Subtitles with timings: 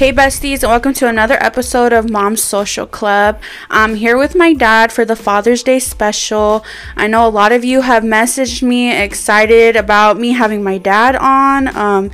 [0.00, 3.38] Hey, besties, and welcome to another episode of Mom's Social Club.
[3.68, 6.64] I'm here with my dad for the Father's Day special.
[6.96, 11.16] I know a lot of you have messaged me excited about me having my dad
[11.16, 11.76] on.
[11.76, 12.10] Um,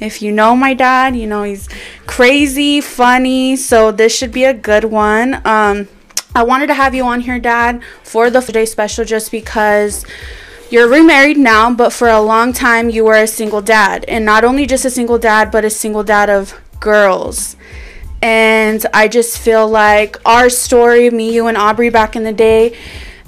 [0.00, 1.66] if you know my dad, you know he's
[2.06, 5.40] crazy, funny, so this should be a good one.
[5.46, 5.88] Um,
[6.34, 10.04] I wanted to have you on here, Dad, for the Father's Day special just because
[10.68, 14.04] you're remarried now, but for a long time you were a single dad.
[14.08, 17.56] And not only just a single dad, but a single dad of girls.
[18.22, 22.76] And I just feel like our story, me, you, and Aubrey back in the day,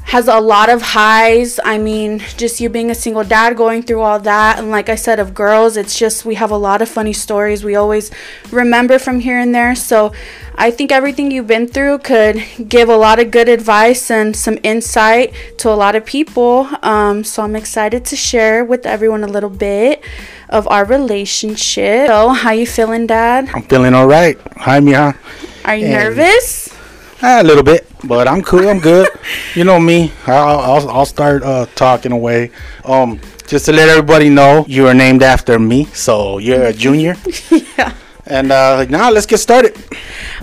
[0.04, 1.58] has a lot of highs.
[1.64, 4.58] I mean, just you being a single dad, going through all that.
[4.58, 7.64] And like I said, of girls, it's just we have a lot of funny stories
[7.64, 8.10] we always
[8.50, 9.74] remember from here and there.
[9.74, 10.12] So
[10.56, 14.58] I think everything you've been through could give a lot of good advice and some
[14.62, 16.68] insight to a lot of people.
[16.82, 20.04] Um, so I'm excited to share with everyone a little bit
[20.50, 22.08] of our relationship.
[22.08, 23.48] So, how you feeling, Dad?
[23.54, 24.38] I'm feeling all right.
[24.56, 25.16] Hi, Mia.
[25.64, 26.68] Are you And- nervous?
[27.24, 28.68] Ah, a little bit, but I'm cool.
[28.68, 29.08] I'm good.
[29.54, 30.10] you know me.
[30.26, 32.50] I'll, I'll, I'll start uh, talking away.
[32.84, 37.14] Um, just to let everybody know, you are named after me, so you're a junior.
[37.78, 37.94] yeah.
[38.26, 39.78] And uh, now let's get started.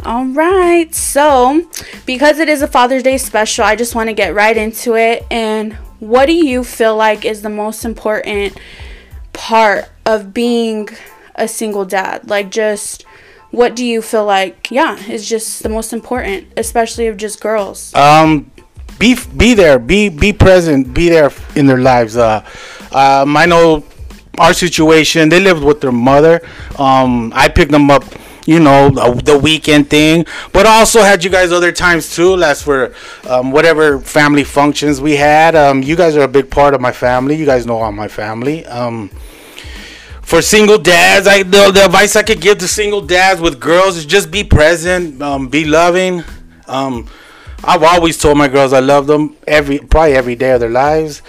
[0.05, 0.95] All right.
[0.95, 1.69] So,
[2.05, 5.25] because it is a Father's Day special, I just want to get right into it.
[5.29, 8.57] And what do you feel like is the most important
[9.33, 10.87] part of being
[11.35, 12.29] a single dad?
[12.29, 13.03] Like, just
[13.51, 17.93] what do you feel like, yeah, is just the most important, especially of just girls?
[17.95, 18.51] Um,
[18.99, 19.79] be be there.
[19.79, 20.93] Be be present.
[20.93, 22.17] Be there in their lives.
[22.17, 22.45] Uh,
[22.91, 23.83] um, I know
[24.37, 25.29] our situation.
[25.29, 26.41] They lived with their mother.
[26.77, 28.03] Um, I picked them up.
[28.45, 32.35] You know the, weekend thing, but also had you guys other times too.
[32.35, 32.95] That's for
[33.27, 35.55] um, whatever family functions we had.
[35.55, 37.35] Um, you guys are a big part of my family.
[37.35, 38.65] You guys know all my family.
[38.65, 39.11] Um,
[40.29, 43.97] for single dads, I the, the advice I could give to single dads with girls
[43.97, 46.23] is just be present, um, be loving.
[46.67, 47.07] Um,
[47.63, 51.23] I've always told my girls I love them every probably every day of their lives.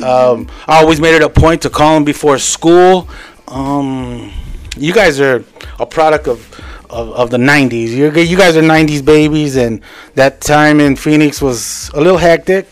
[0.00, 3.08] Um, I always made it a point to call them before school.
[3.48, 4.32] Um,
[4.76, 5.44] you guys are
[5.80, 6.38] a product of,
[6.90, 7.88] of, of the 90s.
[7.88, 9.82] You're, you guys are 90s babies, and
[10.14, 12.68] that time in Phoenix was a little hectic.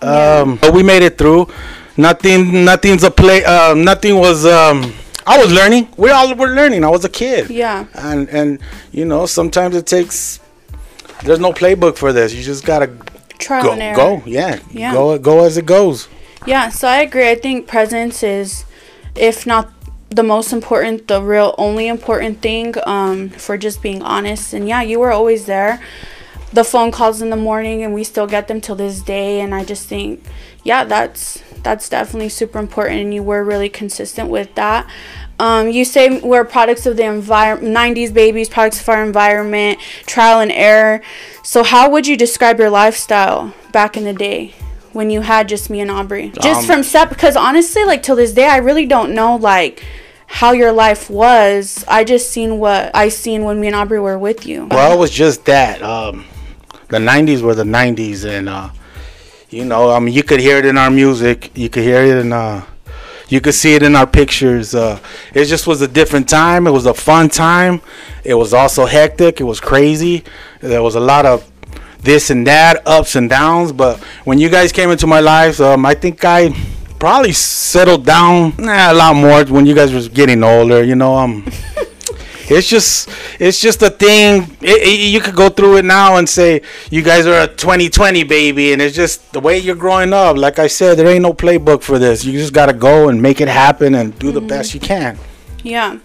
[0.00, 1.48] Um, but we made it through.
[1.96, 3.44] Nothing, nothing's a play.
[3.44, 4.46] Uh, nothing was.
[5.26, 5.88] I was learning.
[5.96, 6.84] We all were learning.
[6.84, 7.50] I was a kid.
[7.50, 7.86] Yeah.
[7.94, 8.58] And and
[8.92, 10.40] you know sometimes it takes.
[11.22, 12.34] There's no playbook for this.
[12.34, 12.90] You just gotta
[13.38, 13.72] Trial go.
[13.72, 13.96] and error.
[13.96, 14.22] Go.
[14.26, 14.60] Yeah.
[14.70, 14.92] Yeah.
[14.92, 15.18] Go.
[15.18, 16.08] Go as it goes.
[16.46, 17.30] Yeah, so I agree.
[17.30, 18.66] I think presence is,
[19.16, 19.72] if not
[20.10, 24.52] the most important, the real only important thing um, for just being honest.
[24.52, 25.80] And yeah, you were always there.
[26.52, 29.40] The phone calls in the morning, and we still get them till this day.
[29.40, 30.22] And I just think,
[30.62, 33.00] yeah, that's that's definitely super important.
[33.00, 34.88] And you were really consistent with that.
[35.40, 40.38] Um, you say we're products of the environment, 90s babies, products of our environment, trial
[40.40, 41.02] and error.
[41.42, 44.54] So, how would you describe your lifestyle back in the day
[44.92, 46.30] when you had just me and Aubrey?
[46.40, 49.82] Just Um, from step, because honestly, like till this day, I really don't know like
[50.26, 51.84] how your life was.
[51.88, 54.68] I just seen what I seen when me and Aubrey were with you.
[54.70, 55.82] Well, it was just that.
[55.82, 56.26] Um,
[56.88, 58.68] the '90s were the '90s, and uh,
[59.54, 61.52] you know, I mean, you could hear it in our music.
[61.54, 62.32] You could hear it in.
[62.32, 62.64] Uh,
[63.28, 64.74] you could see it in our pictures.
[64.74, 64.98] Uh,
[65.32, 66.66] it just was a different time.
[66.66, 67.80] It was a fun time.
[68.24, 69.40] It was also hectic.
[69.40, 70.24] It was crazy.
[70.60, 71.48] There was a lot of
[72.00, 73.72] this and that, ups and downs.
[73.72, 76.50] But when you guys came into my life, um, I think I
[76.98, 80.82] probably settled down a lot more when you guys was getting older.
[80.82, 81.46] You know, um,
[82.50, 84.56] it's just it's just a thing.
[84.60, 88.24] It, it- you could go through it now and say you guys are a 2020
[88.24, 90.36] baby, and it's just the way you're growing up.
[90.36, 92.24] Like I said, there ain't no playbook for this.
[92.24, 94.48] You just gotta go and make it happen and do the mm-hmm.
[94.48, 95.18] best you can.
[95.62, 95.98] Yeah.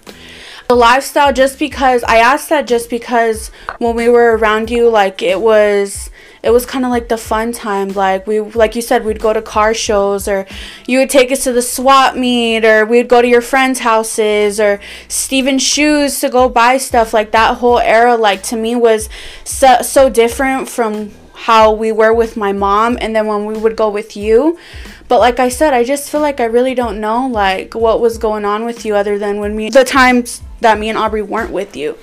[0.69, 3.49] The lifestyle, just because I asked that, just because
[3.79, 6.11] when we were around you, like it was,
[6.43, 7.89] it was kind of like the fun time.
[7.89, 10.45] Like we, like you said, we'd go to car shows, or
[10.85, 14.59] you would take us to the swap meet, or we'd go to your friends' houses,
[14.59, 17.15] or Steven's shoes to go buy stuff.
[17.15, 19.09] Like that whole era, like to me was
[19.43, 23.75] so so different from how we were with my mom, and then when we would
[23.75, 24.59] go with you.
[25.07, 28.19] But like I said, I just feel like I really don't know like what was
[28.19, 31.51] going on with you other than when me the times that me and Aubrey weren't
[31.51, 31.97] with you.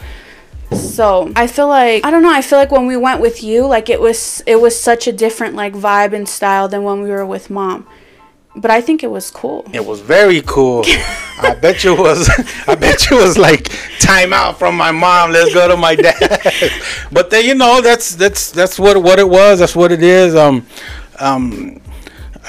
[0.72, 2.32] So I feel like I don't know.
[2.32, 5.12] I feel like when we went with you, like it was it was such a
[5.12, 7.86] different like vibe and style than when we were with mom.
[8.56, 9.66] But I think it was cool.
[9.72, 10.82] It was very cool.
[11.38, 12.28] I bet you was.
[12.66, 13.70] I bet you was like
[14.00, 15.30] time out from my mom.
[15.30, 16.72] Let's go to my dad.
[17.12, 19.60] but then you know that's that's that's what what it was.
[19.60, 20.34] That's what it is.
[20.34, 20.66] Um,
[21.20, 21.80] um,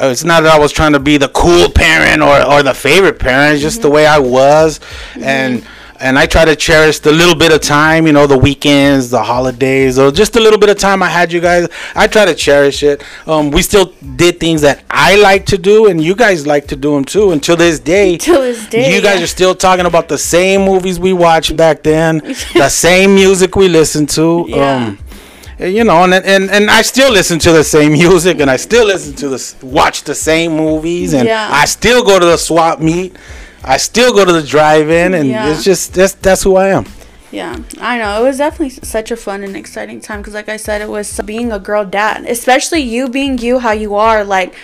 [0.01, 2.73] uh, it's not that I was trying to be the cool parent or or the
[2.73, 3.55] favorite parent.
[3.55, 4.79] It's just the way I was,
[5.15, 5.67] and
[5.99, 9.23] and I try to cherish the little bit of time, you know, the weekends, the
[9.23, 11.67] holidays, or just a little bit of time I had you guys.
[11.95, 13.03] I try to cherish it.
[13.25, 16.75] Um, we still did things that I like to do, and you guys like to
[16.75, 17.31] do them too.
[17.31, 19.23] Until this day, Till this day, you guys yeah.
[19.23, 22.19] are still talking about the same movies we watched back then,
[22.53, 24.45] the same music we listened to.
[24.47, 24.75] Yeah.
[24.75, 24.99] Um,
[25.59, 28.85] you know, and, and and I still listen to the same music, and I still
[28.85, 31.49] listen to the watch the same movies, and Yeah.
[31.51, 33.15] I still go to the swap meet.
[33.63, 35.49] I still go to the drive-in, and Yeah.
[35.51, 36.85] it's just that's that's who I am.
[37.31, 38.21] Yeah, I know.
[38.21, 41.19] It was definitely such a fun and exciting time because, like I said, it was
[41.25, 44.23] being a girl dad, especially you being you, how you are.
[44.23, 44.55] Like,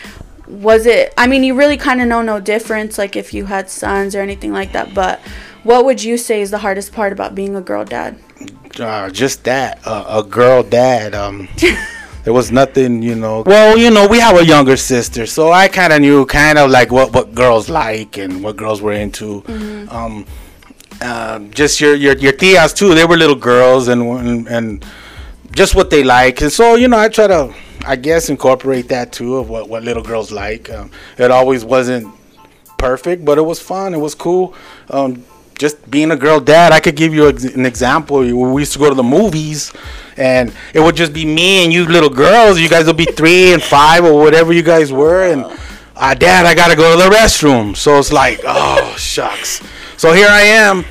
[0.47, 3.69] was it, I mean, you really kind of know no difference, like if you had
[3.69, 5.19] sons or anything like that, but
[5.63, 8.17] what would you say is the hardest part about being a girl dad?
[8.79, 11.13] Uh, just that, uh, a girl dad.
[11.13, 11.49] Um,
[12.23, 13.41] there was nothing, you know.
[13.45, 16.69] Well, you know, we have a younger sister, so I kind of knew kind of
[16.69, 19.43] like what what girls like and what girls were into.
[19.89, 20.25] Um,
[21.01, 22.95] um, just your your your tias too.
[22.95, 24.85] They were little girls and and, and
[25.51, 26.41] just what they like.
[26.41, 27.53] And so you know, I try to,
[27.85, 30.69] I guess, incorporate that too of what what little girls like.
[30.69, 32.13] Um, it always wasn't
[32.77, 33.93] perfect, but it was fun.
[33.93, 34.53] It was cool.
[34.89, 35.25] Um,
[35.57, 38.19] just being a girl dad, I could give you an example.
[38.19, 39.71] We used to go to the movies,
[40.17, 42.59] and it would just be me and you little girls.
[42.59, 45.45] You guys would be three and five or whatever you guys were, and
[45.95, 47.75] uh, dad, I gotta go to the restroom.
[47.75, 49.61] So it's like, oh shucks.
[49.97, 50.85] So here I am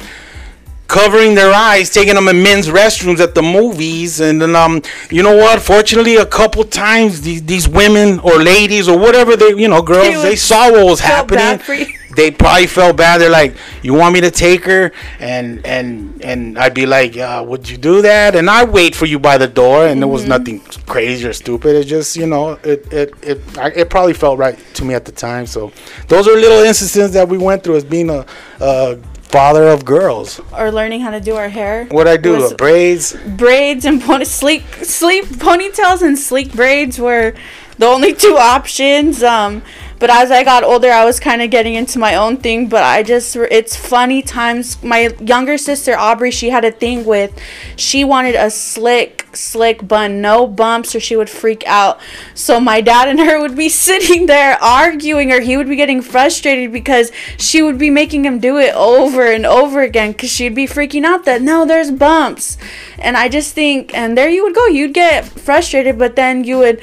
[0.92, 5.22] covering their eyes, taking them in men's restrooms at the movies, and then um, you
[5.22, 5.60] know what?
[5.60, 10.22] Fortunately, a couple times these these women or ladies or whatever they, you know, girls,
[10.22, 11.96] They they, saw what was for happening.
[12.16, 13.20] They probably felt bad.
[13.20, 17.44] They're like, "You want me to take her?" And and and I'd be like, uh,
[17.46, 20.26] "Would you do that?" And I wait for you by the door, and there was
[20.26, 21.76] nothing crazy or stupid.
[21.76, 25.04] It just, you know, it it it I, it probably felt right to me at
[25.04, 25.46] the time.
[25.46, 25.72] So
[26.08, 28.26] those are little instances that we went through as being a,
[28.60, 30.40] a father of girls.
[30.52, 31.86] Or learning how to do our hair?
[31.86, 33.16] What I do, uh, braids.
[33.36, 37.32] braids and pony- sleek sleek ponytails and sleek braids were
[37.78, 39.62] the only two options um
[40.02, 42.66] but as I got older, I was kind of getting into my own thing.
[42.68, 44.82] But I just, it's funny times.
[44.82, 47.32] My younger sister, Aubrey, she had a thing with,
[47.76, 52.00] she wanted a slick, slick bun, no bumps, or she would freak out.
[52.34, 56.02] So my dad and her would be sitting there arguing, or he would be getting
[56.02, 60.56] frustrated because she would be making him do it over and over again because she'd
[60.56, 62.58] be freaking out that no, there's bumps.
[62.98, 64.66] And I just think, and there you would go.
[64.66, 66.82] You'd get frustrated, but then you would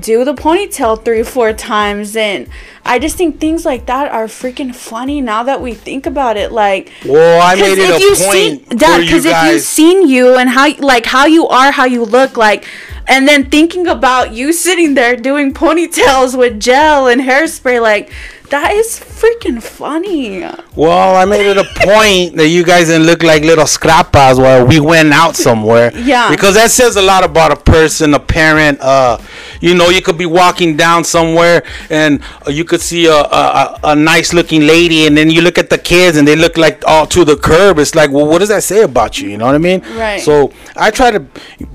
[0.00, 2.48] do the ponytail three four times and
[2.84, 6.52] i just think things like that are freaking funny now that we think about it
[6.52, 10.08] like Well, I made it if a point seen for dad because if you've seen
[10.08, 12.66] you and how like how you are how you look like
[13.06, 18.12] and then thinking about you sitting there doing ponytails with gel and hairspray like
[18.50, 20.44] that is freaking funny
[20.76, 24.66] Well, I made it a point that you guys didn't look like little scrapas while
[24.66, 25.90] we went out somewhere.
[26.08, 26.30] Yeah.
[26.30, 28.80] Because that says a lot about a person, a parent.
[28.80, 29.18] Uh,
[29.60, 33.18] you know, you could be walking down somewhere and you could see a, a,
[33.62, 36.56] a, a nice looking lady, and then you look at the kids and they look
[36.56, 37.78] like all to the curb.
[37.78, 39.28] It's like, well, what does that say about you?
[39.30, 39.80] You know what I mean?
[39.96, 40.20] Right.
[40.20, 41.20] So I try to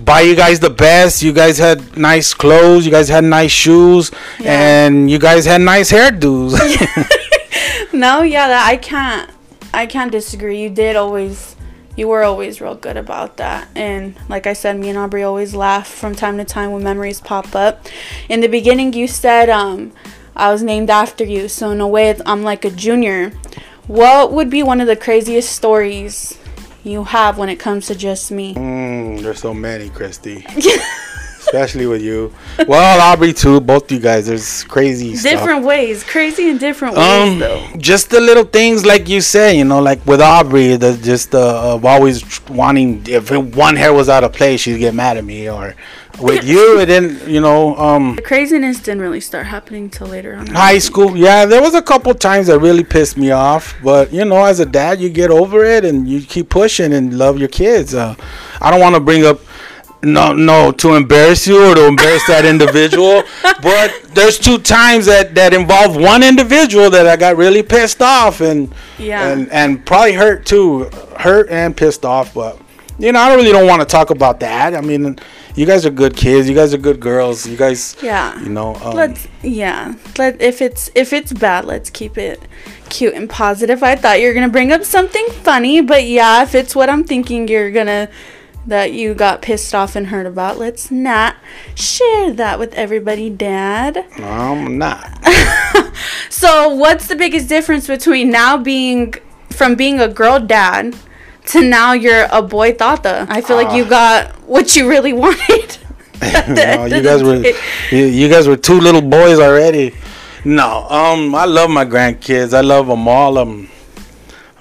[0.04, 1.22] buy you guys the best.
[1.22, 2.86] You guys had nice clothes.
[2.86, 4.10] You guys had nice shoes,
[4.40, 4.86] Yeah.
[4.86, 6.58] and you guys had nice hairdos.
[7.94, 9.30] no yeah that i can't
[9.74, 10.62] i can't disagree.
[10.62, 11.56] You did always
[11.96, 13.68] you were always real good about that.
[13.76, 17.22] And like i said me and aubrey always laugh from time to time when memories
[17.22, 17.88] pop up.
[18.30, 19.92] In the beginning you said um
[20.36, 21.48] i was named after you.
[21.48, 23.32] So in a way i'm like a junior.
[23.88, 26.38] What would be one of the craziest stories
[26.84, 28.56] you have when it comes to just me?
[28.56, 30.46] Mm, there's so many, Christy.
[31.54, 32.34] Especially with you.
[32.68, 33.60] Well, Aubrey too.
[33.60, 34.26] Both you guys.
[34.26, 35.32] There's crazy stuff.
[35.32, 39.58] different ways crazy in different ways Um, though just the little things like you say,
[39.58, 44.10] you know, like with Aubrey, the just uh, of always wanting if one hair was
[44.10, 45.48] out of place, she'd get mad at me.
[45.48, 45.76] Or
[46.20, 50.36] with you, it didn't, you know, um, the craziness didn't really start happening till later
[50.36, 51.16] on high school.
[51.16, 54.60] Yeah, there was a couple times that really pissed me off, but you know, as
[54.60, 57.94] a dad, you get over it and you keep pushing and love your kids.
[57.94, 58.16] Uh,
[58.62, 59.40] I don't want to bring up.
[60.04, 63.24] No, no, to embarrass you or to embarrass that individual.
[63.62, 68.42] But there's two times that that involved one individual that I got really pissed off
[68.42, 69.28] and Yeah.
[69.30, 72.34] and and probably hurt too, hurt and pissed off.
[72.34, 72.60] But
[73.00, 74.76] you know, I really don't want to talk about that.
[74.76, 75.18] I mean,
[75.56, 76.50] you guys are good kids.
[76.50, 77.48] You guys are good girls.
[77.48, 78.38] You guys, Yeah.
[78.42, 78.76] you know.
[78.84, 82.42] Um, let's yeah let if it's if it's bad let's keep it
[82.90, 86.54] cute and positive i thought you were gonna bring up something funny but yeah if
[86.56, 88.08] it's what i'm thinking you're gonna
[88.66, 91.36] that you got pissed off and hurt about let's not
[91.76, 95.24] share that with everybody dad I'm not.
[96.30, 99.16] so what's the biggest difference between now being
[99.50, 100.96] from being a girl dad
[101.48, 103.26] to now you're a boy tata.
[103.30, 105.78] I feel like you got what you really wanted.
[106.48, 107.44] no, you guys were
[107.92, 109.94] you, you guys were two little boys already.
[110.46, 112.54] No, um, I love my grandkids.
[112.54, 113.38] I love them all.
[113.38, 113.70] Um,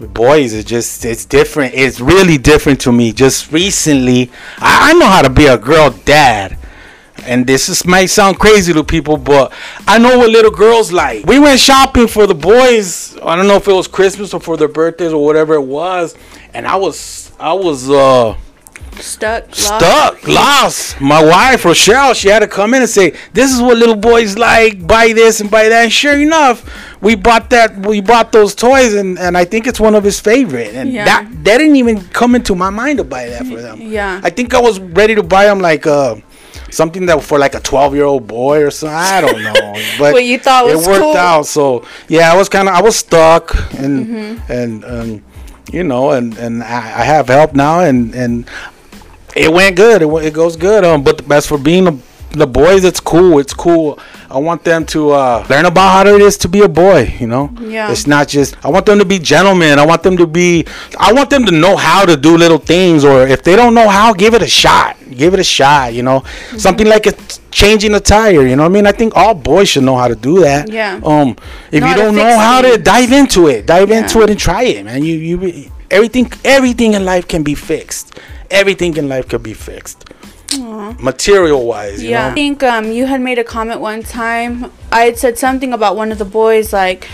[0.09, 1.75] boys, it's just it's different.
[1.75, 3.13] It's really different to me.
[3.13, 6.59] Just recently, I, I know how to be a girl dad.
[7.25, 9.53] And this is, might sound crazy to people, but
[9.87, 11.25] I know what little girls like.
[11.25, 13.17] We went shopping for the boys.
[13.19, 16.17] I don't know if it was Christmas or for their birthdays or whatever it was.
[16.53, 18.37] And I was, I was, uh,
[19.01, 19.49] Stuck.
[19.49, 19.63] lost.
[19.63, 21.01] stuck, lost.
[21.01, 24.37] My wife Rochelle, she had to come in and say, "This is what little boys
[24.39, 24.87] like.
[24.87, 26.63] Buy this and buy that." And sure enough,
[27.01, 27.85] we bought that.
[27.87, 30.75] We bought those toys, and, and I think it's one of his favorite.
[30.75, 31.05] And Yeah.
[31.07, 33.81] that that didn't even come into my mind to buy that for them.
[33.81, 34.21] Yeah.
[34.23, 36.17] I think I was ready to buy them like uh
[36.71, 38.97] something that for like a twelve year old boy or something.
[38.97, 41.17] I don't know, but What you thought it worked cool.
[41.17, 41.47] out.
[41.47, 44.53] So yeah, I was kind of I was stuck, and Mm-hmm.
[44.53, 45.23] and and
[45.73, 48.45] you know, and and I, I have help now, and and
[49.37, 50.03] it went good.
[50.03, 50.85] It, it goes good.
[50.85, 51.99] Um, but as for being the,
[52.33, 53.39] the boys, it's cool.
[53.39, 53.99] It's cool.
[54.31, 57.15] I want them to uh, learn about how it is to be a boy.
[57.21, 57.51] You know.
[57.61, 57.91] Yeah.
[57.93, 58.57] It's not just.
[58.65, 59.79] I want them to be gentlemen.
[59.79, 60.65] I want them to be.
[60.99, 63.05] I want them to know how to do little things.
[63.05, 64.97] Or if they don't know how, give it a shot.
[65.11, 65.93] Give it a shot.
[65.93, 66.59] You know, Mm-hmm.
[66.59, 68.47] something like it's changing a tire.
[68.47, 68.87] You know what I mean?
[68.87, 70.71] I think all boys should know how to do that.
[70.71, 70.99] Yeah.
[71.05, 71.37] Um,
[71.71, 73.99] if Know you don't know how to dive into it, dive Yeah.
[74.03, 75.03] into it and try it, man.
[75.05, 78.19] You you everything everything in life can be fixed.
[78.53, 80.05] Everything in life could be fixed.
[81.01, 82.29] Material wise, Yeah.
[82.29, 84.71] I think um, you had made a comment one time.
[84.93, 87.09] I had said something about one of the boys, like,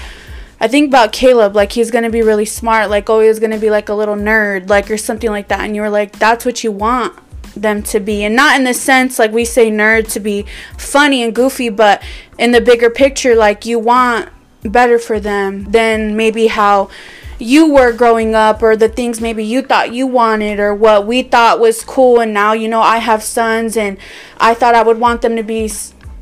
[0.60, 3.70] I think about Caleb, like he's gonna be really smart, like oh he's gonna be
[3.70, 5.60] like a little nerd, like or something like that.
[5.60, 7.16] And you were like, that's what you want
[7.54, 11.22] them to be, and not in the sense like we say nerd to be funny
[11.22, 12.02] and goofy, but
[12.38, 14.30] in the bigger picture, like you want
[14.64, 16.90] better for them than maybe how
[17.38, 21.22] you were growing up or the things maybe you thought you wanted or what we
[21.22, 23.96] thought was cool and now you know I have sons and
[24.38, 25.68] I thought I would want them to be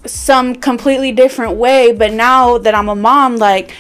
[0.04, 3.75] some completely different way but now that I'm a mom like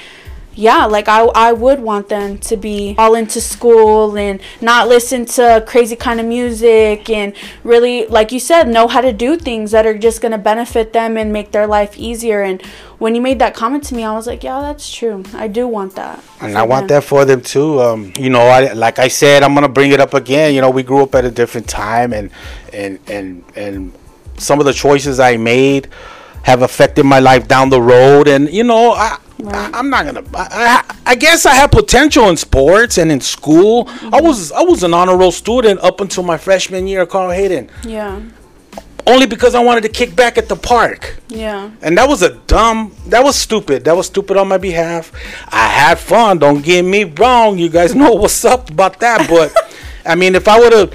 [0.56, 5.24] yeah like I, I would want them to be all into school and not listen
[5.26, 9.70] to crazy kind of music and really like you said know how to do things
[9.70, 12.62] that are just going to benefit them and make their life easier and
[12.98, 15.68] when you made that comment to me i was like yeah that's true i do
[15.68, 16.96] want that And I want them.
[16.96, 17.80] that for them too.
[17.80, 20.54] Um, you know, I like I said, I'm gonna bring it up again.
[20.54, 22.30] You know, we grew up at a different time, and
[22.72, 23.92] and and and
[24.38, 25.88] some of the choices I made
[26.46, 28.28] have affected my life down the road.
[28.28, 30.22] And you know, I, I I'm not gonna.
[30.32, 33.88] I, I, I guess I have potential in sports and in school.
[33.88, 34.26] I mm-hmm.
[34.26, 37.68] was I was an honor roll student up until my freshman year at Carl Hayden,
[37.84, 38.22] yeah
[39.06, 41.16] only because I wanted to kick back at the park.
[41.28, 43.84] yeah And that was a dumb, that was stupid.
[43.84, 45.12] That was stupid on my behalf.
[45.48, 46.38] I had fun.
[46.40, 47.56] Don't get me wrong.
[47.56, 49.28] You guys know what's up about that.
[49.28, 49.54] But,
[50.04, 50.94] I mean, if I would have,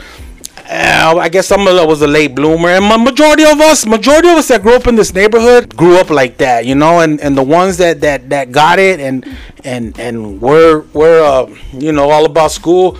[0.72, 2.70] uh, I guess some of us was a late bloomer.
[2.70, 5.98] And ma- majority of us, majority of us that grew up in this neighborhood grew
[5.98, 7.02] up like that, you know.
[7.02, 9.26] And, and the ones that, that, that got it and,
[9.66, 12.98] and, and were, were uh, you know, all about school,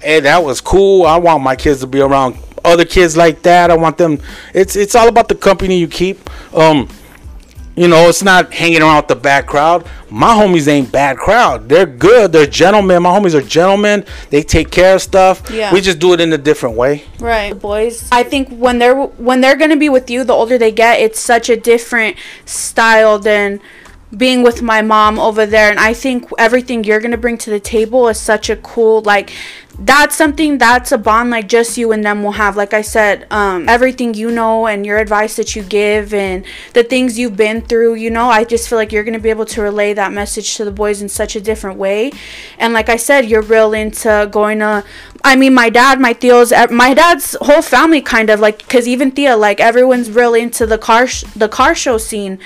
[0.00, 1.06] hey, that was cool.
[1.06, 3.70] I want my kids to be around other kids like that.
[3.70, 4.20] I want them.
[4.54, 6.30] It's it's all about the company you keep.
[6.54, 6.88] Um,
[7.74, 9.86] you know, it's not hanging around with the bad crowd.
[10.10, 11.68] My homies ain't bad crowd.
[11.68, 12.32] They're good.
[12.32, 13.02] They're gentlemen.
[13.02, 14.04] My homies are gentlemen.
[14.28, 15.50] They take care of stuff.
[15.50, 15.72] Yeah.
[15.72, 17.04] We just do it in a different way.
[17.18, 18.08] Right, boys.
[18.12, 21.18] I think when they're when they're gonna be with you, the older they get, it's
[21.18, 23.60] such a different style than
[24.16, 25.70] being with my mom over there.
[25.70, 29.32] And I think everything you're gonna bring to the table is such a cool like.
[29.78, 32.58] That's something that's a bond like just you and them will have.
[32.58, 36.84] Like I said, um, everything you know and your advice that you give and the
[36.84, 39.62] things you've been through, you know, I just feel like you're gonna be able to
[39.62, 42.12] relay that message to the boys in such a different way.
[42.58, 44.84] And like I said, you're real into going to
[45.24, 49.12] I mean, my dad, my tios, my dad's whole family kind of like, cause even
[49.12, 52.40] Thea, like everyone's real into the car, sh- the car show scene,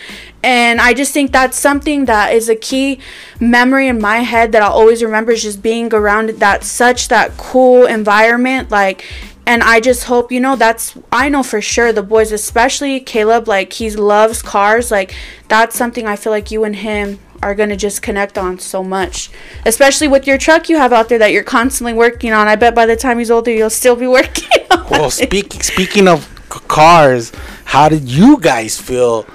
[0.47, 3.01] and I just think that's something that is a key
[3.41, 7.37] memory in my head that I'll always remember is just being around that such that
[7.37, 9.05] cool environment, like.
[9.49, 13.47] And I just hope, you know, that's, I know for sure the boys, especially Caleb,
[13.47, 14.91] like, he loves cars.
[14.91, 15.15] Like,
[15.47, 18.83] that's something I feel like you and him are going to just connect on so
[18.83, 19.31] much
[19.67, 22.75] especially with your truck you have out there that you're constantly working on i bet
[22.75, 27.33] by the time he's older you'll still be working on Well, speaking speaking of cars,
[27.65, 29.27] how did you guys feel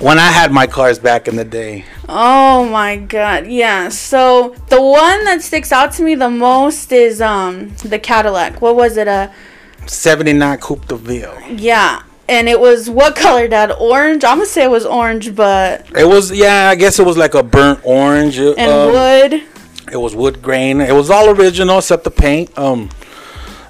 [0.00, 1.84] when I had my cars back in the day?
[2.08, 7.20] oh my god yeah so the one that sticks out to me the most is
[7.20, 9.32] um the cadillac what was it A
[9.86, 11.36] 79 Coupe de Ville.
[11.50, 15.84] yeah and it was what color dad orange i'm gonna say it was orange but
[15.98, 18.38] It was yeah, I guess it was like a burnt orange.
[18.38, 19.42] and um, wood
[19.92, 20.80] It was wood grain.
[20.80, 22.56] It was all original except the paint.
[22.58, 22.88] Um,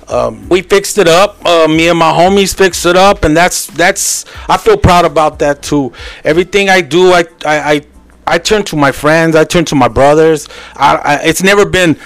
[0.09, 1.45] um, we fixed it up.
[1.45, 4.25] Uh, me and my homies fixed it up, and that's that's.
[4.49, 5.93] I feel proud about that too.
[6.25, 7.87] Everything I do, I I I,
[8.27, 9.35] I turn to my friends.
[9.37, 10.49] I turn to my brothers.
[10.75, 11.99] I, I it's never been,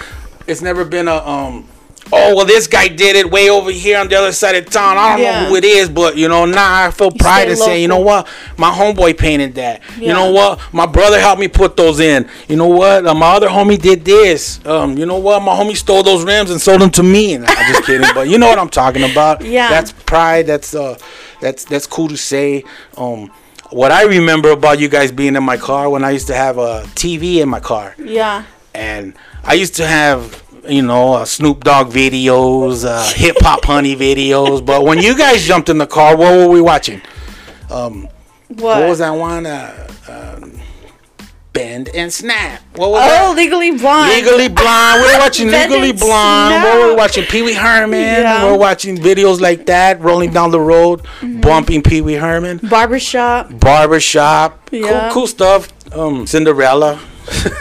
[0.46, 1.68] it's never been a um.
[2.12, 4.96] Oh well, this guy did it way over here on the other side of town.
[4.98, 5.42] I don't Yeah.
[5.42, 8.00] know who it is, but you know, now I feel pride in saying, you know
[8.00, 8.26] what,
[8.56, 9.80] my homeboy painted that.
[9.98, 12.28] You know what, my brother helped me put those in.
[12.48, 14.58] You know what, uh, my other homie did this.
[14.66, 17.34] Um, you know what, my homie stole those rims and sold them to me.
[17.34, 19.42] And I'm just kidding, but you know what I'm talking about.
[19.50, 19.68] Yeah.
[19.68, 20.46] that's pride.
[20.46, 20.96] That's uh,
[21.40, 22.64] that's that's cool to say.
[22.96, 23.30] Um,
[23.70, 26.58] what I remember about you guys being in my car when I used to have
[26.58, 28.42] a TV in my car Yeah.
[28.74, 29.14] and
[29.44, 34.64] I used to have you know uh, Snoop Dogg videos, uh, hip hop honey videos.
[34.64, 37.00] But when you guys jumped in the car, what were we watching?
[37.68, 38.08] What?
[38.48, 39.46] What was that one?
[39.46, 40.52] Uh, um,
[41.52, 42.60] Bend and Snap.
[42.74, 43.36] What was Oh, that?
[43.36, 44.10] Legally Blonde.
[44.10, 45.02] Legally Blonde.
[45.02, 46.64] We were watching Bend Legally Blonde.
[46.64, 48.00] We were watching Pee Wee Herman.
[48.00, 48.44] Yeah.
[48.44, 51.40] We were watching videos like that, rolling down the road, Mm-hmm.
[51.40, 52.58] bumping Pee Wee Herman.
[52.68, 53.58] Barbershop.
[53.58, 54.68] Barbershop.
[54.72, 54.88] Yeah.
[55.04, 55.68] Cool, cool stuff.
[55.94, 57.00] Um, Cinderella.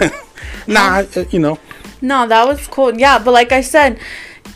[0.67, 1.57] nah, uh, you know.
[2.01, 2.97] No, that was cool.
[2.97, 3.99] Yeah, but like I said,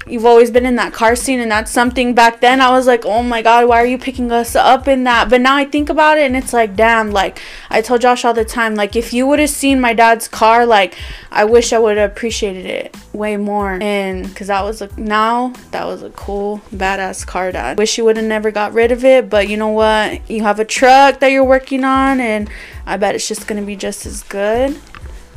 [0.07, 3.05] you've always been in that car scene, and that's something back then I was like,
[3.05, 5.29] oh my god, why are you picking us up in that?
[5.29, 8.33] But now I think about it, and it's like, damn, like I told Josh all
[8.33, 10.95] the time, like if you would have seen my dad's car, like
[11.31, 13.77] I wish I would have appreciated it way more.
[13.81, 17.77] And because that was a, now, that was a cool, badass car, dad.
[17.77, 20.29] Wish you would have never got rid of it, but you know what?
[20.29, 22.49] You have a truck that you're working on, and
[22.85, 24.75] I bet it's just gonna be just as good.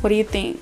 [0.00, 0.60] What do you think?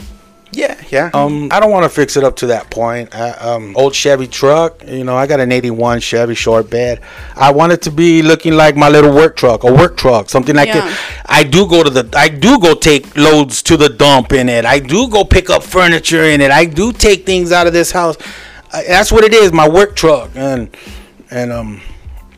[0.54, 1.10] Yeah, yeah.
[1.12, 3.14] Um, I don't want to fix it up to that point.
[3.14, 4.82] I, um, old Chevy truck.
[4.86, 7.00] You know, I got an '81 Chevy short bed.
[7.36, 10.54] I want it to be looking like my little work truck, a work truck, something
[10.54, 10.80] like Yeah.
[10.80, 10.98] that.
[11.26, 12.08] I do go to the.
[12.16, 14.64] I do go take loads to the dump in it.
[14.64, 16.50] I do go pick up furniture in it.
[16.50, 18.16] I do take things out of this house.
[18.72, 20.68] I, that's what it is, my work truck, and
[21.30, 21.80] and um,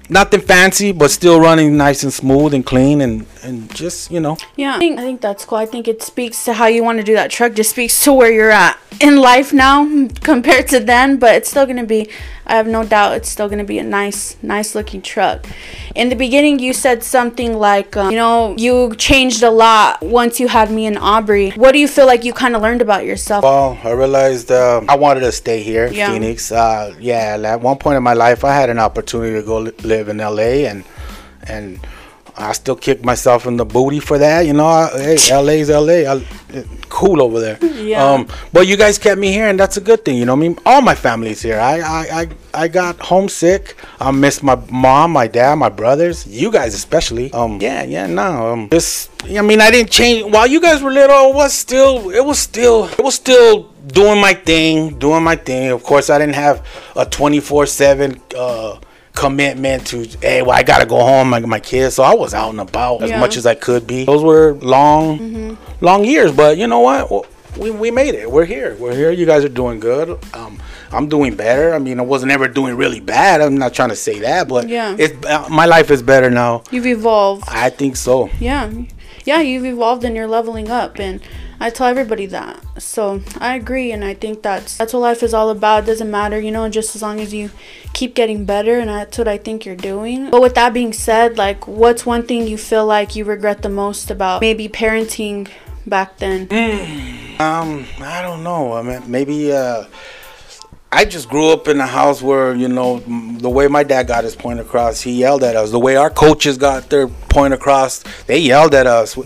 [0.08, 4.36] nothing fancy, but still running nice and smooth and clean, and and just you know.
[4.56, 5.58] Yeah, I think, I think that's cool.
[5.58, 7.54] I think it speaks to how you want to do that truck.
[7.54, 9.86] Just speaks to where you're at in life now
[10.22, 11.16] compared to then.
[11.18, 12.08] But it's still gonna be.
[12.48, 15.46] I have no doubt it's still gonna be a nice, nice looking truck.
[15.96, 20.38] In the beginning, you said something like, um, you know, you changed a lot once
[20.38, 21.50] you had me and Aubrey.
[21.50, 23.42] What do you feel like you kind of learned about yourself?
[23.42, 26.12] Well, I realized um, I wanted to stay here, Yeah.
[26.12, 26.52] Phoenix.
[26.52, 29.72] Uh, yeah, at one point in my life, I had an opportunity to go li-
[29.96, 30.84] live in LA and
[31.48, 31.80] and
[32.38, 34.44] I still kick myself in the booty for that.
[34.44, 36.04] You know, hey, LA's LA.
[36.04, 36.22] I,
[36.88, 37.58] cool over there.
[37.86, 38.04] Yeah.
[38.04, 40.18] Um, but you guys kept me here, and that's a good thing.
[40.18, 41.58] You know, I mean, all my family's here.
[41.58, 42.28] I, I, I,
[42.62, 43.76] I got homesick.
[44.00, 47.32] I miss my mom, my dad, my brothers, you guys especially.
[47.32, 48.52] Um, yeah, yeah, no.
[48.52, 50.30] Um, just, I mean, I didn't change.
[50.30, 54.20] While you guys were little, it was still, it was still, it was still doing
[54.20, 55.70] my thing, doing my thing.
[55.70, 58.20] Of course, I didn't have a 24 uh, 7
[59.16, 61.94] commitment to hey well i gotta go home like my kids.
[61.96, 64.04] So i was out and about as much as i could be.
[64.04, 67.10] Those were long long years but you know what?
[67.10, 67.26] Well,
[67.58, 68.30] we, we made it.
[68.30, 68.76] We're here.
[68.76, 69.10] We're here.
[69.10, 70.18] You guys are doing good.
[70.34, 70.60] Um
[70.92, 71.74] i'm doing better.
[71.74, 73.40] I mean i wasn't ever doing really bad.
[73.40, 74.94] I'm not trying to say that but Yeah.
[74.98, 76.62] it's uh, my life is better now.
[76.70, 77.44] You've evolved.
[77.48, 78.28] i think so.
[78.38, 78.70] Yeah.
[79.24, 81.00] Yeah, you've evolved and you're leveling up.
[81.00, 81.20] And
[81.58, 82.60] I tell everybody that.
[82.80, 85.84] So I agree and I think that's that's what life is all about.
[85.84, 87.50] It doesn't matter, you know, just as long as you
[87.92, 90.30] keep getting better and that's what I think you're doing.
[90.30, 93.68] But with that being said, like what's one thing you feel like you regret the
[93.68, 95.48] most about maybe parenting
[95.86, 96.48] back then?
[97.36, 98.72] Um, I don't know.
[98.72, 99.84] I mean, maybe uh,
[100.90, 104.24] I just grew up in a house where you know the way my dad got
[104.24, 105.70] his point across, he yelled at us.
[105.70, 109.18] The way our coaches got their point across, they yelled at us.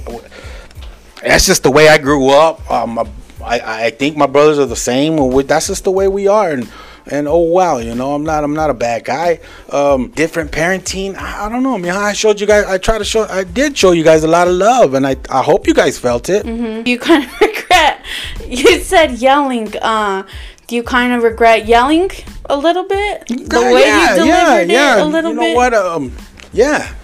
[1.22, 2.68] That's just the way I grew up.
[2.70, 2.98] Um,
[3.42, 5.16] I, I think my brothers are the same.
[5.46, 6.70] That's just the way we are, and
[7.06, 9.40] and oh wow, you know, I'm not I'm not a bad guy.
[9.70, 11.16] Um, different parenting.
[11.16, 11.74] I, I don't know.
[11.74, 12.64] I mean, I showed you guys.
[12.64, 13.24] I tried to show.
[13.24, 15.98] I did show you guys a lot of love, and I I hope you guys
[15.98, 16.44] felt it.
[16.44, 16.86] Mm-hmm.
[16.86, 18.04] You kind of regret
[18.46, 19.76] you said yelling.
[19.78, 20.24] Uh
[20.70, 22.12] do you kind of regret yelling
[22.48, 23.26] a little bit?
[23.26, 25.56] The way you delivered it a little you know bit?
[25.56, 25.74] what?
[25.74, 26.12] Um,
[26.52, 26.94] yeah,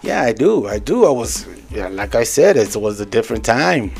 [0.00, 0.68] yeah, I do.
[0.68, 1.04] I do.
[1.04, 3.92] I was, yeah, like I said, it was a different time.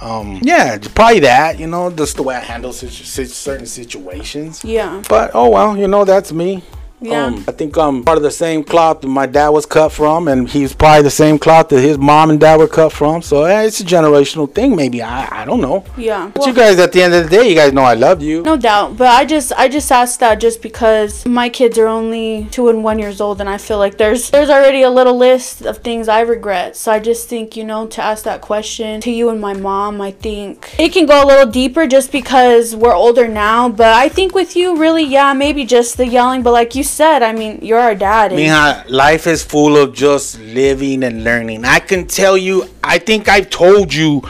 [0.00, 1.58] Um, yeah, probably that.
[1.58, 4.64] You know, just the way I handle certain situations.
[4.64, 5.02] Yeah.
[5.08, 6.62] But oh well, you know, that's me.
[7.04, 7.26] Yeah.
[7.26, 10.28] Um, I think I'm part of the same cloth that my dad was cut from,
[10.28, 13.20] and he's probably the same cloth that his mom and dad were cut from.
[13.20, 15.02] So eh, it's a generational thing, maybe.
[15.02, 15.84] I, I don't know.
[15.98, 16.30] Yeah.
[16.34, 18.42] But you guys, at the end of the day, you guys know I love you.
[18.42, 22.48] No doubt, but I just I just asked that just because my kids are only
[22.50, 25.62] two and one years old, and I feel like there's there's already a little list
[25.62, 26.76] of things I regret.
[26.76, 30.00] So I just think you know to ask that question to you and my mom,
[30.00, 33.68] I think it can go a little deeper just because we're older now.
[33.68, 36.42] But I think with you, really, yeah, maybe just the yelling.
[36.42, 38.32] But like you said, I mean, you're our dad.
[38.32, 41.64] and- Mija, life is full of just living and learning.
[41.64, 44.22] I can tell you, I think I've told you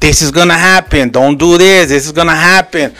[0.00, 1.10] this is gonna happen.
[1.10, 1.88] Don't do this.
[1.88, 2.94] This is gonna happen.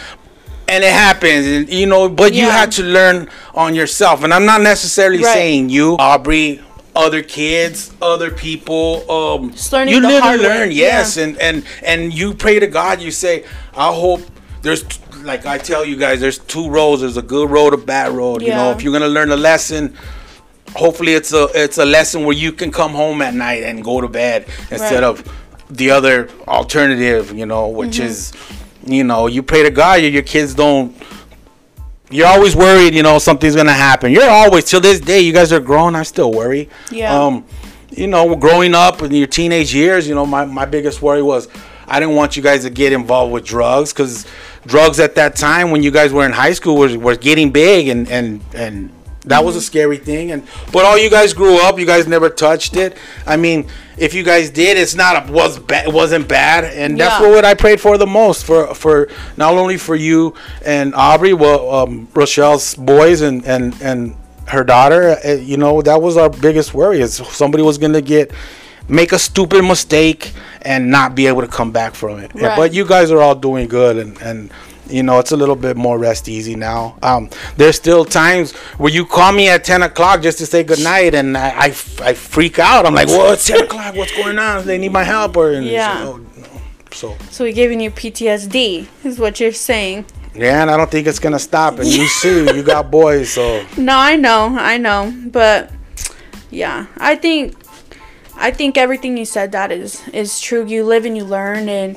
[0.66, 2.08] And it happens, and, you know.
[2.08, 2.52] But you Yeah.
[2.60, 4.24] have to learn on yourself.
[4.24, 5.34] And I'm not necessarily Right.
[5.34, 6.60] saying you, Aubrey,
[6.96, 9.04] other kids, other people.
[9.10, 11.16] Um, Just learning you live hard and way, learn, yes.
[11.16, 11.24] yeah.
[11.24, 13.02] And and and you pray to God.
[13.02, 13.44] You say,
[13.76, 14.22] I hope
[14.62, 14.84] there's.
[15.24, 17.00] Like I tell you guys, there's two roads.
[17.00, 18.42] There's a good road, a bad road.
[18.42, 19.94] You know, if you're gonna learn a lesson,
[20.74, 24.00] hopefully it's a it's a lesson where you can come home at night and go
[24.00, 25.04] to bed instead Right.
[25.04, 25.22] of
[25.70, 28.06] the other alternative you know which Mm-hmm.
[28.06, 28.32] is
[28.86, 30.94] you know you pray to god your, your kids don't
[32.10, 35.52] you're always worried you know something's gonna happen you're always till this day you guys
[35.52, 37.14] are grown i still worry Yeah.
[37.18, 37.44] um
[37.90, 41.48] you know growing up in your teenage years you know my, my biggest worry was
[41.88, 44.26] i didn't want you guys to get involved with drugs because
[44.66, 47.88] drugs at that time when you guys were in high school was, was getting big
[47.88, 48.90] and and and
[49.26, 49.64] that was a Mm-hmm.
[49.64, 52.96] scary thing and but all you guys grew up you guys never touched it
[53.26, 56.98] i mean if you guys did it's not a, was ba- it wasn't bad and
[57.00, 57.30] that's Yeah.
[57.30, 61.70] what i prayed for the most for for not only for you and aubrey well
[61.74, 64.14] um, rochelle's boys and and and
[64.48, 68.30] her daughter uh, you know that was our biggest worry is somebody was gonna get
[68.88, 70.32] make a stupid mistake
[70.64, 72.56] and not be able to come back from it Yeah, Right.
[72.56, 74.50] but you guys are all doing good and and
[74.88, 78.92] you know it's a little bit more rest easy now um there's still times where
[78.92, 81.72] you call me at 10 o'clock just to say goodnight and I
[82.02, 85.04] I freak out i'm like well it's 10 o'clock what's going on they need my
[85.04, 86.04] help or Yeah.
[86.04, 86.20] so,
[86.92, 90.04] so so we giving you PTSD is what you're saying.
[90.34, 93.64] yeah and i don't think it's gonna stop and you see you got boys so
[93.78, 95.70] No, I know, I know, but
[96.50, 97.54] yeah, I think
[98.36, 100.66] I think everything you said that is is true.
[100.66, 101.96] You live and you learn, and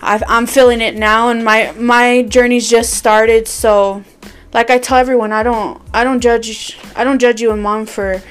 [0.00, 3.48] i I'm feeling it now, and my my journey's just started.
[3.48, 4.04] So,
[4.52, 7.86] like I tell everyone, I don't I don't judge I don't judge you and mom
[7.86, 8.22] for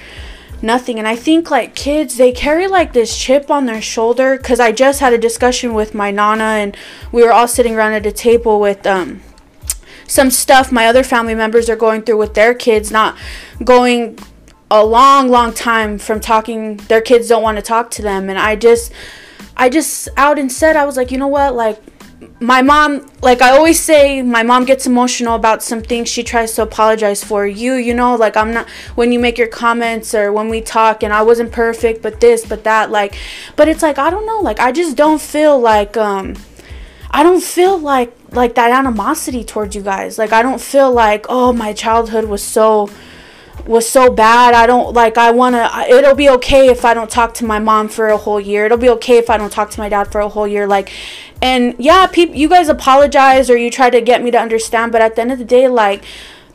[0.61, 4.59] nothing and i think like kids they carry like this chip on their shoulder because
[4.59, 6.75] i just had a discussion with my nana and
[7.11, 9.21] we were all sitting around at a table with um
[10.05, 13.17] some stuff my other family members are going through with their kids not
[13.63, 14.17] going
[14.71, 18.37] a long long time from talking their kids don't want to talk to them and
[18.37, 18.91] i just
[19.57, 21.81] i just out and said i was like you know what like
[22.41, 26.53] my mom like i always say my mom gets emotional about some things she tries
[26.53, 30.31] to apologize for you you know like i'm not when you make your comments or
[30.31, 33.17] when we talk and i wasn't perfect but this but that like
[33.55, 36.35] but it's like i don't know like i just don't feel like um
[37.11, 40.17] I don't feel like like that animosity towards you guys.
[40.17, 42.89] Like I don't feel like oh my childhood was so
[43.69, 44.55] was so bad.
[44.55, 47.59] I don't like I want to it'll be okay if I don't talk to my
[47.59, 48.65] mom for a whole year.
[48.65, 50.91] It'll be okay if I don't talk to my dad for a whole year like
[51.39, 55.01] and yeah, people you guys apologize or you try to get me to understand, but
[55.01, 56.03] at the end of the day like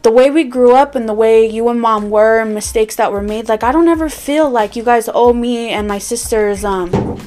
[0.03, 3.13] the way we grew up and the way you and mom were and mistakes that
[3.13, 6.65] were made, like I don't ever feel like you guys owe me and my sisters
[6.65, 7.21] um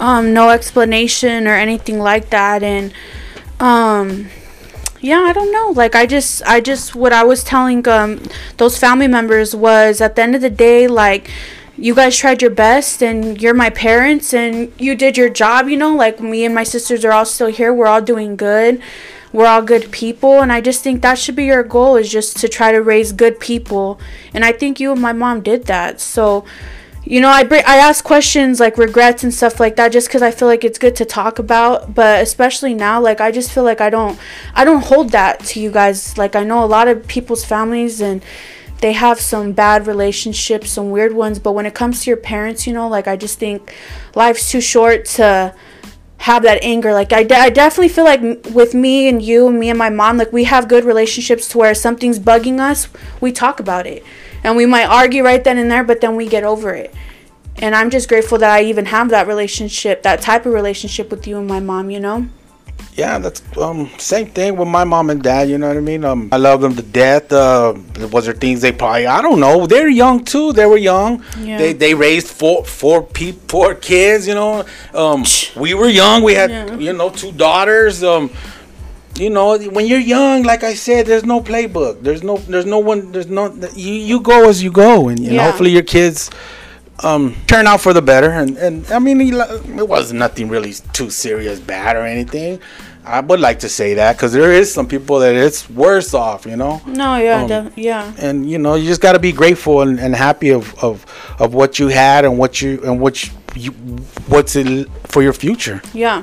[0.00, 2.92] um no explanation or anything like that and
[3.60, 4.28] um
[5.02, 5.70] yeah i don't know.
[5.74, 8.22] Like i just i just what i was telling um
[8.56, 11.30] those family members was at the end of the day like
[11.76, 15.76] you guys tried your best and you're my parents and you did your job you
[15.76, 15.94] know?
[15.94, 17.74] Like me and my sisters are all still here.
[17.74, 18.80] We're all doing good.
[19.32, 20.40] We're all good people.
[20.40, 23.12] And i just think that should be your goal is just to try to raise
[23.12, 23.98] good people.
[24.32, 26.00] And i think you and my mom did that.
[26.00, 26.44] So
[27.04, 30.22] you know i bring i ask questions like regrets and stuff like that just because
[30.22, 33.64] i feel like it's good to talk about but especially now like i just feel
[33.64, 34.18] like i don't
[34.54, 36.16] i don't hold that to you guys.
[36.16, 38.22] Like i know a lot of people's families and
[38.80, 42.66] they have some bad relationships some weird ones but when it comes to your parents
[42.66, 43.74] you know like i just think
[44.14, 45.54] life's too short to
[46.22, 46.92] have that anger.
[46.92, 49.78] Like I, de- I definitely feel like m- with me and you and me and
[49.78, 52.88] my mom like we have good relationships to where something's bugging us
[53.20, 54.04] we talk about it
[54.44, 56.94] and we might argue right then and there but then we get over it
[57.56, 61.26] and i'm just grateful that i even have that relationship that type of relationship with
[61.26, 62.26] you and my mom you know
[62.94, 65.48] yeah, that's um same thing with my mom and dad.
[65.48, 66.04] You know what I mean?
[66.04, 67.32] Um, I love them to death.
[67.32, 67.74] Uh,
[68.10, 69.66] was there things they probably I don't know.
[69.66, 70.52] They're young too.
[70.52, 71.24] They were young.
[71.40, 71.56] Yeah.
[71.56, 74.28] They they raised four four pe- four kids.
[74.28, 75.24] You know, um,
[75.56, 76.22] we were young.
[76.22, 76.74] We had Yeah.
[76.76, 78.04] you know two daughters.
[78.04, 78.30] Um,
[79.16, 82.02] you know, when you're young, like I said, there's no playbook.
[82.02, 83.52] There's no, there's no one, there's no.
[83.74, 85.44] You you go as you go, and, and Yeah.
[85.44, 86.30] hopefully your kids
[87.02, 88.30] um, turn out for the better.
[88.30, 92.60] And and I mean, it wasn't nothing really too serious, bad or anything.
[93.04, 96.46] I would like to say that because there is some people that it's worse off,
[96.46, 96.80] you know.
[96.86, 98.12] No, yeah, Um, def- yeah.
[98.18, 101.04] And you know, you just got to be grateful and, and happy of, of
[101.40, 103.72] of what you had and what you and what you
[104.28, 105.82] what's in for your future.
[105.92, 106.22] Yeah.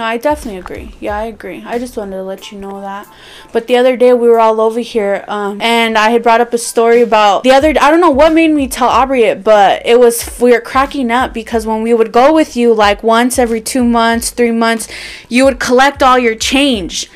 [0.00, 0.94] No, I definitely agree.
[0.98, 1.62] Yeah, I agree.
[1.66, 3.06] I just wanted to let you know that.
[3.52, 6.54] But the other day we were all over here, um, and I had brought up
[6.54, 7.74] a story about the other.
[7.78, 11.10] I don't know what made me tell Aubrey it, but it was we were cracking
[11.10, 14.88] up because when we would go with you, like once every two months, three months,
[15.28, 17.10] you would collect all your change.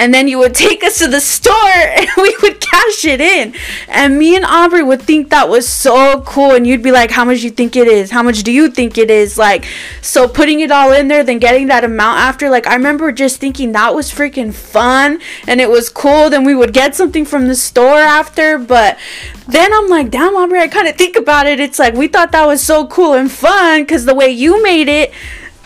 [0.00, 3.54] And then you would take us to the store and we would cash it in.
[3.86, 6.52] And me and Aubrey would think that was so cool.
[6.52, 8.10] And you'd be like, How much you think it is?
[8.10, 9.36] How much do you think it is?
[9.36, 9.66] Like,
[10.00, 13.40] so putting it all in there, then getting that amount after, like, I remember just
[13.40, 16.30] thinking that was freaking fun and it was cool.
[16.30, 18.56] Then we would get something from the store after.
[18.56, 18.98] But
[19.46, 21.60] then I'm like, Damn, Aubrey, I kind of think about it.
[21.60, 24.88] It's like, we thought that was so cool and fun because the way you made
[24.88, 25.12] it.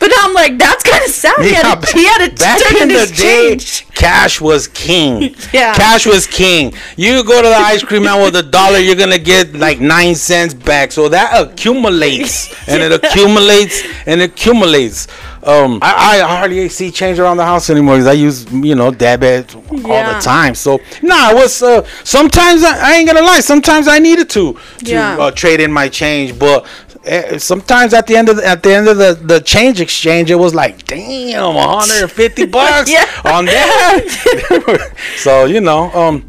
[0.05, 1.35] But I'm like, that's kind of sad.
[1.41, 3.89] he had to, he had to back turn in in the his day, change.
[3.95, 5.35] cash was king.
[5.55, 5.73] Yeah.
[5.75, 6.75] cash was king.
[6.99, 10.15] You go to the ice cream man with a dollar, you're gonna get like nine
[10.15, 10.93] cents back.
[10.93, 15.07] So that accumulates and it accumulates and accumulates.
[15.43, 18.91] Um, I, I hardly see change around the house anymore because I use you know
[18.91, 20.15] debit all Yeah.
[20.15, 20.55] the time.
[20.55, 23.41] So nah, it was uh, sometimes I, I ain't gonna lie.
[23.41, 25.17] Sometimes I needed to to Yeah.
[25.19, 26.67] uh, trade in my change, but.
[27.07, 30.31] Eh, Sometimes at the end of the, at the end of the, the change exchange,
[30.31, 33.05] it was like, damn, 150 bucks Yeah.
[33.25, 34.93] on that.
[35.17, 36.29] so you know, um,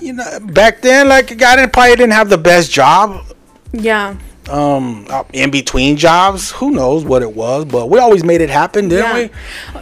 [0.00, 3.24] you know, back then, like, I didn't probably didn't have the best job.
[3.72, 4.16] Yeah.
[4.48, 8.48] Um, uh, in between jobs, who knows what it was, but we always made it
[8.48, 9.28] happen, didn't Yeah.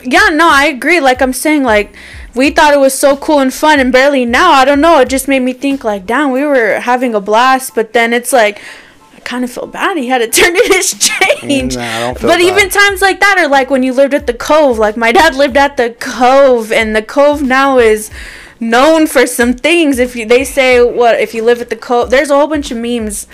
[0.03, 0.11] we?
[0.11, 0.99] Yeah, no, I agree.
[1.01, 1.95] Like I'm saying, like
[2.35, 4.51] we thought it was so cool and fun, and barely now.
[4.51, 4.99] I don't know.
[4.99, 8.33] It just made me think, like, damn, we were having a blast, but then it's
[8.33, 8.61] like.
[9.27, 9.97] Kind of feel bad.
[9.97, 11.75] He had to turn in his change.
[11.75, 12.43] Nah, I don't feel but bad.
[12.43, 14.79] even times like that are like when you lived at the Cove.
[14.79, 18.09] Like my dad lived at the Cove, and the Cove now is
[18.61, 19.99] known for some things.
[19.99, 22.71] If you they say what if you live at the Cove, there's a whole bunch
[22.71, 23.27] of memes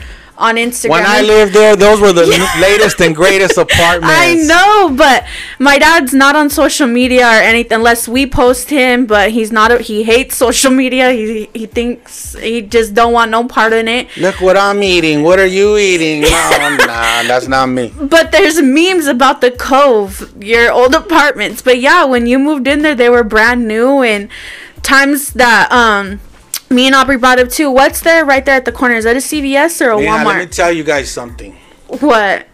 [0.43, 0.91] on Instagram.
[0.91, 2.27] When I lived there, those were the
[2.61, 4.13] latest and greatest apartments.
[4.13, 5.25] I know, but
[5.59, 9.07] my dad's not on social media or anything unless we post him.
[9.07, 9.71] But he's not.
[9.71, 11.13] A, he hates social media.
[11.13, 14.15] He he thinks he just don't want no part in it.
[14.17, 15.23] Look what I'm eating.
[15.23, 16.23] What are you eating?
[16.23, 17.93] No, nah, that's not me.
[18.13, 21.63] But there's memes about the Cove, your old apartments.
[21.63, 24.29] But yeah, when you moved in there, they were brand new and
[24.83, 26.21] times that um.
[26.73, 27.71] Me and Aubrey brought up too.
[27.71, 28.95] What's there right there at the corner?
[28.97, 30.51] Is that a CVS or a Yeah, let me Walmart?
[30.55, 31.57] tell you guys something.
[32.01, 32.47] what?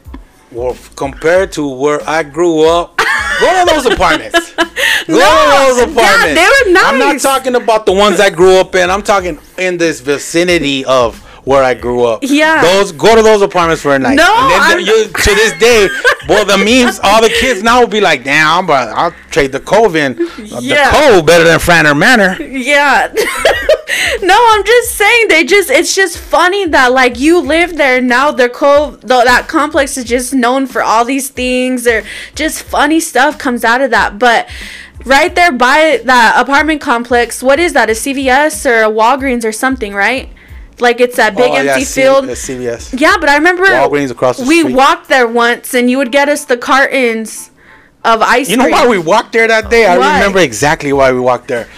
[0.51, 2.97] Well, compared to where I grew up,
[3.41, 4.55] go to those apartments.
[5.07, 6.27] Go to No, those apartments.
[6.27, 8.91] yeah, they were I'm not talking about the ones I grew up in.
[8.91, 11.17] I'm talking in this vicinity of
[11.49, 12.21] where I grew up.
[12.23, 12.61] Yeah.
[12.61, 14.17] Those go to those apartments for a night.
[14.17, 15.89] No, And then the- you, to this day,
[16.27, 19.61] boy, the memes, all the kids now will be like, "Damn, but I'll trade the
[19.61, 20.11] Cove in.
[20.21, 20.91] Uh, Yeah.
[20.91, 23.11] The Cove better than Franer Manor." Yeah.
[24.23, 28.31] no, I'm just saying they just it's just funny that like you live there now
[28.31, 32.03] the cove though that complex is just known for all these things or
[32.35, 34.19] just funny stuff comes out of that.
[34.19, 34.49] But
[35.07, 37.89] right there by that apartment complex, what is that?
[37.89, 40.29] A CVS or a Walgreens or something, right?
[40.81, 42.25] Like it's that big Oh, yeah, empty C- field.
[42.27, 42.99] CVS.
[43.01, 44.75] Yeah, but I remember Walgreens across the we street.
[44.77, 47.51] walked there once and you would get us the cartons
[48.05, 48.73] of ice You know cream.
[48.73, 49.87] why we walked there that day?
[49.87, 50.19] I Why?
[50.19, 51.69] remember exactly why we walked there.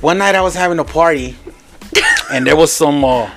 [0.00, 1.36] One night I was having a party,
[2.32, 3.04] and there was some.
[3.04, 3.30] Uh,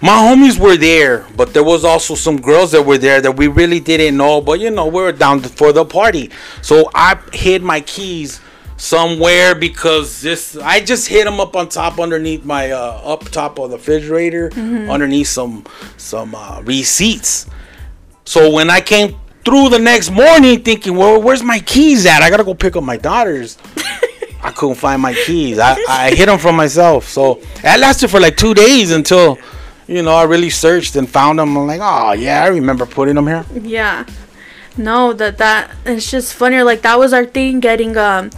[0.00, 3.48] my homies were there, but there was also some girls that were there that we
[3.48, 4.40] really didn't know.
[4.40, 6.30] But you know, we were down for the party,
[6.62, 8.40] so I hid my keys
[8.76, 10.56] somewhere because this.
[10.56, 14.50] I just hid them up on top, underneath my uh, up top of the refrigerator,
[14.54, 15.64] underneath some
[15.96, 17.46] some uh, receipts.
[18.24, 22.22] So when I came through the next morning, thinking, "Well, where's my keys at?
[22.22, 23.58] I gotta go pick up my daughters."
[24.42, 25.58] I couldn't find my keys.
[25.58, 27.08] I, I hid them from myself.
[27.08, 29.38] So that lasted for like two days until,
[29.88, 31.56] you know, I really searched and found them.
[31.56, 33.44] I'm like, oh yeah, I remember putting them here.
[33.60, 34.06] Yeah.
[34.76, 36.62] No, that that it's just funnier.
[36.62, 38.30] Like that was our thing, getting um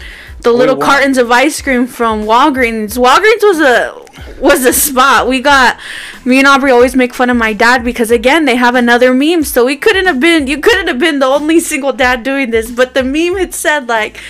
[0.42, 2.96] the little cartons of ice cream from Walgreens.
[2.96, 5.28] Walgreens was a was a spot.
[5.28, 5.78] We got
[6.24, 9.44] me and Aubrey always make fun of my dad because again they have another meme.
[9.44, 12.70] So we couldn't have been you couldn't have been the only single dad doing this.
[12.70, 14.20] But the meme had said like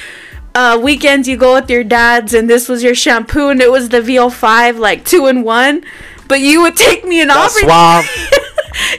[0.55, 3.91] uh, weekends you go with your dads and this was your shampoo and it was
[3.91, 5.85] the VO5 like two in one.
[6.27, 8.09] But you would take me and That's Aubrey.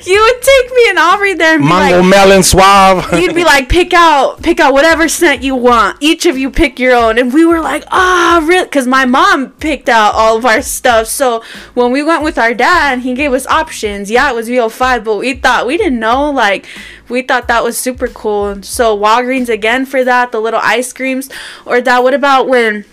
[0.05, 3.13] you would take me and Aubrey there and be Mango like, melon suave.
[3.19, 5.97] you'd be like, pick out, pick out whatever scent you want.
[5.99, 8.65] Each of you pick your own, and we were like, ah, really?
[8.65, 11.07] Because my mom picked out all of our stuff.
[11.07, 14.09] So when we went with our dad, he gave us options.
[14.09, 16.29] Yeah, it was VO5, but we thought we didn't know.
[16.31, 16.65] Like,
[17.07, 18.47] we thought that was super cool.
[18.47, 21.29] And so Walgreens again for that, the little ice creams,
[21.65, 22.03] or that.
[22.03, 22.85] What about when?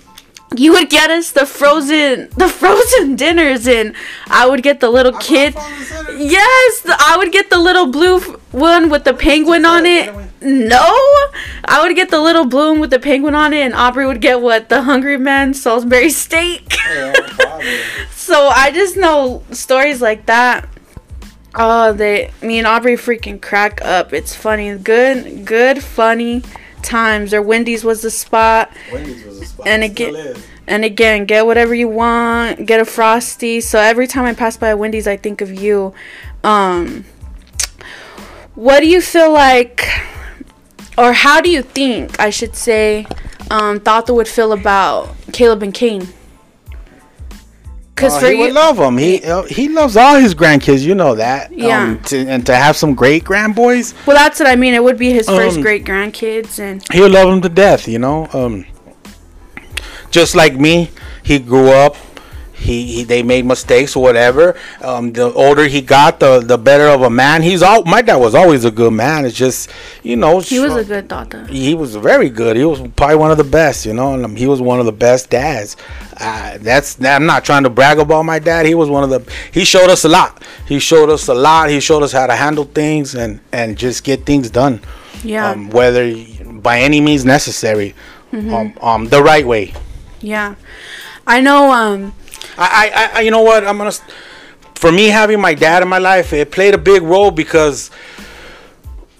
[0.54, 3.94] You would get us the frozen the frozen dinners and
[4.28, 8.26] I would get the little kid yes the, I would get the little blue f-
[8.52, 10.14] one with the penguin on it.
[10.40, 10.86] no
[11.64, 14.20] I would get the little blue one with the penguin on it and Aubrey would
[14.20, 16.74] get what the hungry man Salisbury steak?
[18.10, 20.68] So I just know stories like that.
[21.54, 24.12] Oh they me and Aubrey freaking crack up.
[24.12, 24.76] It's funny.
[24.76, 26.42] Good good funny
[26.82, 29.66] times or Wendy's was the spot Wendy's was a spot.
[29.66, 30.36] And again-
[30.68, 33.60] and again, get whatever you want, get a frosty.
[33.60, 35.94] So every time I pass by a Wendy's, I think of you.
[36.42, 37.04] Um,
[38.54, 39.86] what do you feel like,
[40.98, 43.06] or how do you think I should say,
[43.50, 46.08] um, Tata would feel about Caleb and Kane?
[47.96, 48.98] Because Oh, for he you, would love them.
[48.98, 50.82] He he loves all his grandkids.
[50.82, 51.50] You know that.
[51.50, 51.82] Yeah.
[51.82, 54.74] Um, to, and to have some great grandboys, well, that's what I mean.
[54.74, 57.88] It would be his first Um, great grandkids, and he would love them to death.
[57.88, 58.28] You know.
[58.34, 58.66] Um,
[60.10, 60.90] just like me,
[61.22, 61.96] he grew up.
[62.58, 64.58] He, he they made mistakes or whatever.
[64.80, 67.42] Um, the older he got, the the better of a man.
[67.42, 67.84] He's all.
[67.84, 69.24] My dad was always a good man.
[69.26, 69.70] It's just
[70.02, 70.40] you know.
[70.40, 71.46] he was a good Tata.
[71.48, 72.56] he was very good.
[72.56, 74.14] He was probably one of the best, you know.
[74.14, 75.76] And um, he was one of the best dads.
[76.18, 78.64] Uh, that's I'm not trying to brag about my dad.
[78.66, 79.20] He was one of the.
[79.52, 80.42] He showed us a lot.
[80.66, 81.68] He showed us a lot.
[81.68, 84.80] He showed us how to handle things and and just get things done.
[85.22, 86.14] Yeah, Um, whether
[86.62, 87.94] by any means necessary,
[88.32, 88.52] Mm-hmm.
[88.54, 89.72] um, um, the right way.
[90.20, 90.54] yeah.
[91.28, 91.70] I know.
[91.72, 92.12] Um,
[92.58, 93.66] I, I, I, you know what?
[93.66, 93.92] I'm gonna.
[94.74, 97.90] For me, having my dad in my life, it played a big role because,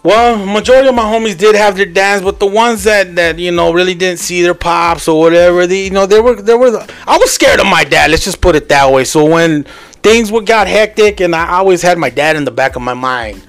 [0.02, 3.52] well, majority of my homies did have their dads, but the ones that that you
[3.52, 6.70] know really didn't see their pops or whatever, they you know they were they were.
[6.70, 8.10] The, I was scared of my dad.
[8.10, 9.04] Let's just put it that way.
[9.04, 9.64] So when
[10.02, 12.94] things would got hectic, and I always had my dad in the back of my
[12.94, 13.42] mind.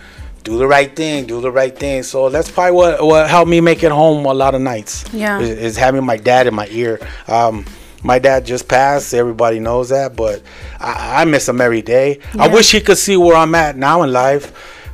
[0.43, 2.03] Do the right thing, do the right thing.
[2.03, 5.03] So that's probably what what helped me make it home a lot of nights.
[5.13, 5.39] Yeah.
[5.41, 6.99] is, is having my dad in my ear.
[7.27, 7.65] Um,
[8.03, 9.13] my dad just passed.
[9.13, 10.41] Everybody knows that, but
[10.79, 12.19] I, I miss him every day.
[12.37, 14.51] I wish he could see where I'm at now in life,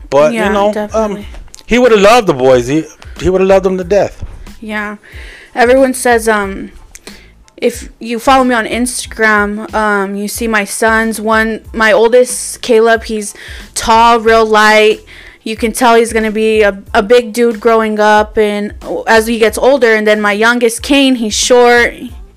[0.10, 1.26] but Yeah, you know, um,
[1.66, 2.68] he would have loved the boys.
[2.68, 2.86] He
[3.20, 4.24] he would have loved them to death.
[4.62, 4.98] Yeah.
[5.56, 6.72] Everyone says um
[7.58, 13.04] if you follow me on Instagram, um you see my sons, one my oldest Caleb,
[13.04, 13.34] he's
[13.76, 15.00] tall, real light.
[15.44, 18.74] You can tell he's going to be a, a big dude growing up and
[19.08, 21.94] as he gets older and then my youngest Kane, he's short.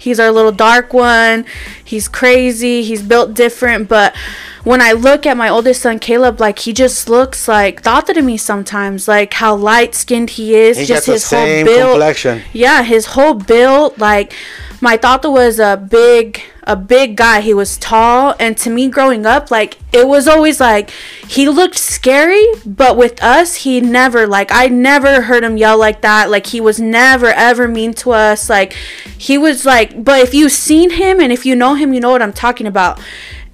[0.07, 1.45] He's our little dark one.
[1.85, 2.85] He's crazy.
[2.85, 4.14] He's built different, but
[4.62, 8.23] when I look at my oldest son Caleb, like he just looks like Tata to
[8.23, 11.90] me sometimes, like how light skinned he is, He just his whole build.
[11.95, 12.42] complexion.
[12.53, 14.33] Yeah, his whole build, like
[14.81, 17.40] my Tata was a big a big guy.
[17.40, 20.90] He was tall and to me growing up, like it was always like
[21.26, 26.00] he looked scary, but with us he never like I never heard him yell like
[26.02, 26.31] that.
[26.31, 28.50] Like he was never ever mean to us.
[28.50, 28.72] Like
[29.18, 32.11] he was like but if you've seen him and if you know him, you know
[32.11, 33.00] what I'm talking about.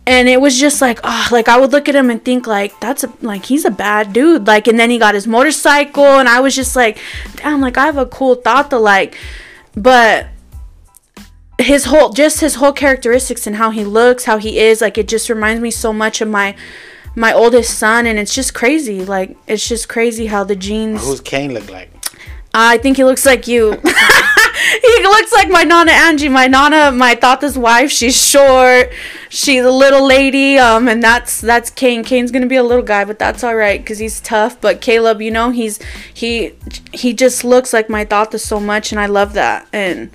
[0.04, 2.80] And it was just like, oh, like I would look at him and think like
[2.80, 4.46] that's a like he's a bad dude.
[4.46, 6.98] Like and then he got his motorcycle and I was just like,
[7.36, 9.16] damn, like I have a cool thought to like
[9.76, 10.26] but
[11.62, 15.08] his whole just his whole characteristics and how he looks how he is like it
[15.08, 16.54] just reminds me so much of my
[17.14, 21.20] my oldest son and it's just crazy like it's just crazy how the genes Who's
[21.20, 21.90] Kane look like?
[22.54, 23.70] i think he looks like you
[24.82, 28.90] he looks like my nana angie my nana my tata's wife she's short
[29.28, 33.04] she's a little lady um and that's that's kane kane's gonna be a little guy
[33.04, 35.80] but that's all right because he's tough but caleb you know he's
[36.12, 36.52] he
[36.92, 40.10] he just looks like my tata so much and i love that and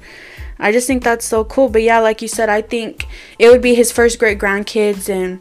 [0.60, 1.70] I just think that's so cool.
[1.70, 5.40] But yeah, like you said, I think it would be his first great grandkids and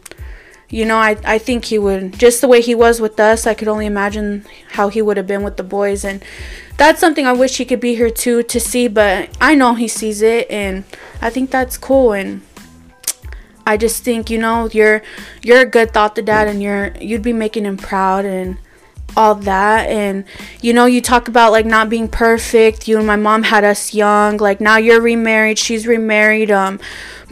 [0.68, 3.54] you know, I, I think he would just the way he was with us, I
[3.54, 6.04] could only imagine how he would have been with the boys.
[6.04, 6.24] And
[6.76, 9.88] that's something I wish he could be here too to see, but I know he
[9.88, 10.84] sees it and
[11.22, 12.12] I think that's cool.
[12.12, 12.42] And
[13.64, 15.02] I just think, you know, you're
[15.42, 18.24] you're a good thought to dad and you're you'd be making him proud.
[18.24, 18.58] And
[19.16, 19.88] all that.
[19.88, 20.24] And
[20.60, 22.88] you know you talk about like not being perfect.
[22.88, 24.36] You and my mom had us young.
[24.36, 25.58] Like now you're remarried.
[25.58, 26.50] She's remarried.
[26.50, 26.78] Um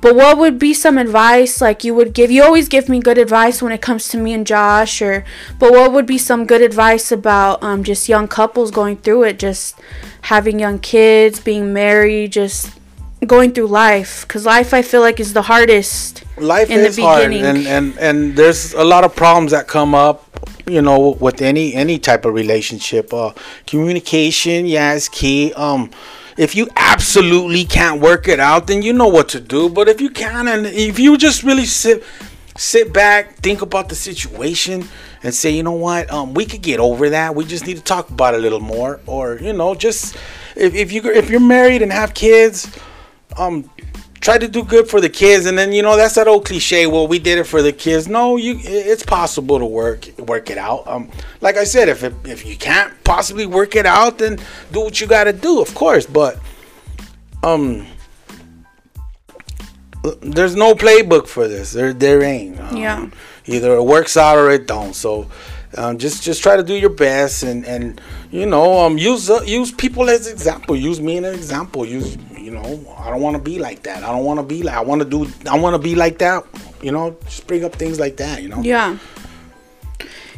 [0.00, 2.30] but what would be some advice like you would give?
[2.30, 5.24] You always give me good advice when it comes to me and Josh or
[5.58, 9.38] but what would be some good advice about um just young couples going through it?
[9.38, 9.78] Just
[10.22, 12.78] having young kids being married just
[13.26, 14.26] going through life.
[14.26, 16.24] Because life I feel like is the hardest.
[16.36, 19.94] life in the is hard and, and and there's a lot of problems that come
[19.94, 20.33] up
[20.66, 23.32] you know with any any type of relationship uh
[23.66, 25.52] communication yeah is key.
[25.54, 25.90] Um
[26.36, 29.68] if you absolutely can't work it out then you know what to do.
[29.68, 32.02] But if you can and if you just really sit
[32.56, 34.88] sit back think about the situation
[35.22, 36.10] and say you know what?
[36.10, 37.34] Um we could get over that.
[37.34, 39.00] We just need to talk about it a little more.
[39.06, 40.16] Or you know just
[40.56, 42.68] if, if you if you're married and have kids
[43.36, 43.68] um
[44.24, 46.86] try to do good for the kids and then you know that's that old cliche
[46.86, 48.08] well we did it for the kids.
[48.08, 50.86] No you it's possible to work work it out.
[50.88, 51.10] Um
[51.42, 54.38] like i said if it, if you can't possibly work it out then
[54.72, 56.38] do what you got to do of course but
[57.42, 57.86] um
[60.20, 61.72] there's no playbook for this.
[61.72, 62.60] There there ain't.
[62.60, 63.08] Um, Yeah.
[63.46, 64.94] either it works out or it don't.
[64.94, 65.26] So
[65.76, 68.00] um, just just try to do your best and and
[68.30, 70.76] you know um use uh, use people as example.
[70.76, 71.84] Use me as an example.
[71.84, 72.16] Use
[72.54, 74.02] know i don't want to be like that.
[74.02, 76.18] I don't want to be like i want to do i want to be like
[76.18, 76.44] that
[76.84, 77.16] you know?
[77.24, 78.60] Just bring up things like that you know?
[78.62, 78.98] Yeah.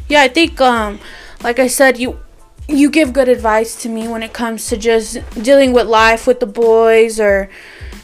[0.07, 0.99] Yeah, I think um
[1.43, 2.19] like I said you
[2.67, 6.39] you give good advice to me when it comes to just dealing with life with
[6.39, 7.49] the boys or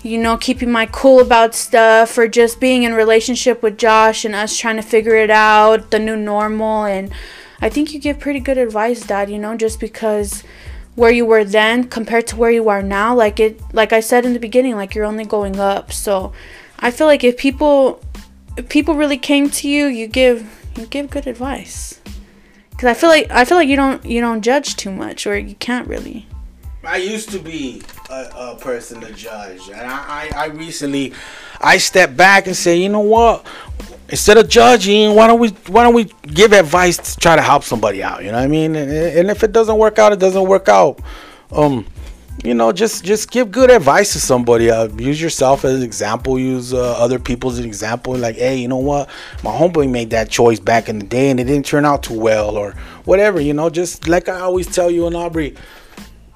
[0.03, 4.35] you know keeping my cool about stuff or just being in relationship with Josh and
[4.35, 6.83] us trying to figure it out, the new normal.
[6.83, 7.11] And
[7.61, 10.43] I think you give pretty good advice, dad, you know, just because
[10.95, 14.25] where you were then compared to where you are now, like it like I said
[14.25, 15.91] in the beginning, like you're only going up.
[15.91, 16.33] So
[16.79, 18.01] I feel like if people
[18.57, 21.99] if people really came to you, you give you give good advice.
[22.77, 25.37] Cause I feel like I feel like you don't you don't judge too much, or
[25.37, 26.27] you can't really.
[26.85, 31.13] I used to be a, a person to judge, and I, I, I recently,
[31.61, 33.47] I stepped back and say, you know what?
[34.09, 37.63] Instead of judging, why don't we why don't we give advice to try to help
[37.63, 38.23] somebody out?
[38.23, 38.75] You know what I mean?
[38.75, 40.99] And, and if it doesn't work out, it doesn't work out.
[41.51, 41.85] Um,
[42.43, 44.69] you know, just just give good advice to somebody.
[44.69, 46.37] Uh, use yourself as an example.
[46.37, 48.15] Use uh, other people as an example.
[48.17, 49.09] Like, hey, you know what?
[49.43, 52.19] My homeboy made that choice back in the day, and it didn't turn out too
[52.19, 52.73] well, or
[53.05, 53.39] whatever.
[53.39, 55.55] You know, just like I always tell you and Aubrey,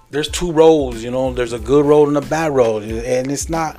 [0.10, 1.04] there's two roads.
[1.04, 3.78] You know, there's a good road and a bad road, and it's not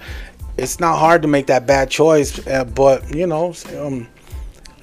[0.58, 2.46] it's not hard to make that bad choice.
[2.46, 4.08] Uh, but you know, um,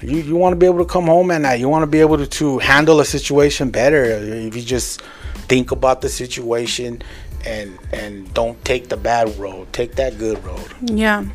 [0.00, 1.60] you you want to be able to come home at night.
[1.60, 4.04] You want to be able to, to handle a situation better.
[4.04, 5.02] If you just
[5.48, 7.02] think about the situation
[7.44, 10.74] and and don't take the bad road, take that good road.
[10.82, 11.26] Yeah.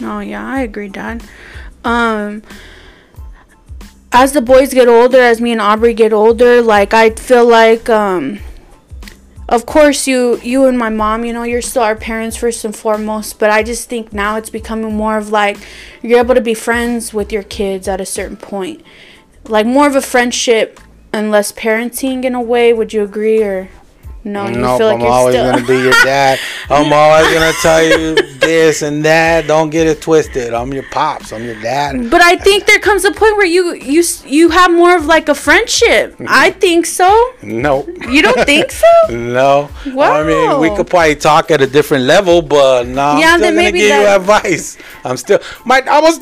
[0.00, 1.22] No, yeah, I agree, Dad.
[1.84, 2.42] Um
[4.10, 7.88] as the boys get older, as me and Aubrey get older, like I feel like
[7.88, 8.40] um
[9.48, 12.76] of course you you and my mom, you know, you're still our parents first and
[12.76, 15.58] foremost, but I just think now it's becoming more of like
[16.02, 18.82] you're able to be friends with your kids at a certain point.
[19.44, 20.80] Like more of a friendship
[21.12, 23.70] and less parenting in a way, would you agree or
[24.24, 24.48] no?
[24.48, 26.38] You nope, feel like I'm you're always still gonna be your dad.
[26.70, 29.46] I'm always gonna tell you this and that.
[29.46, 30.52] Don't get it twisted.
[30.54, 31.32] I'm your pops.
[31.32, 32.10] I'm your dad.
[32.10, 35.28] But I think there comes a point where you you you have more of like
[35.28, 36.16] a friendship.
[36.26, 37.08] I think so.
[37.42, 37.88] Nope.
[38.08, 38.86] You don't think so?
[39.10, 39.68] No.
[39.86, 43.40] I mean, we could probably talk at a different level, but no, Yeah, I'm still
[43.40, 44.76] then gonna maybe give you advice.
[45.04, 45.82] I'm still my.
[45.88, 46.20] I was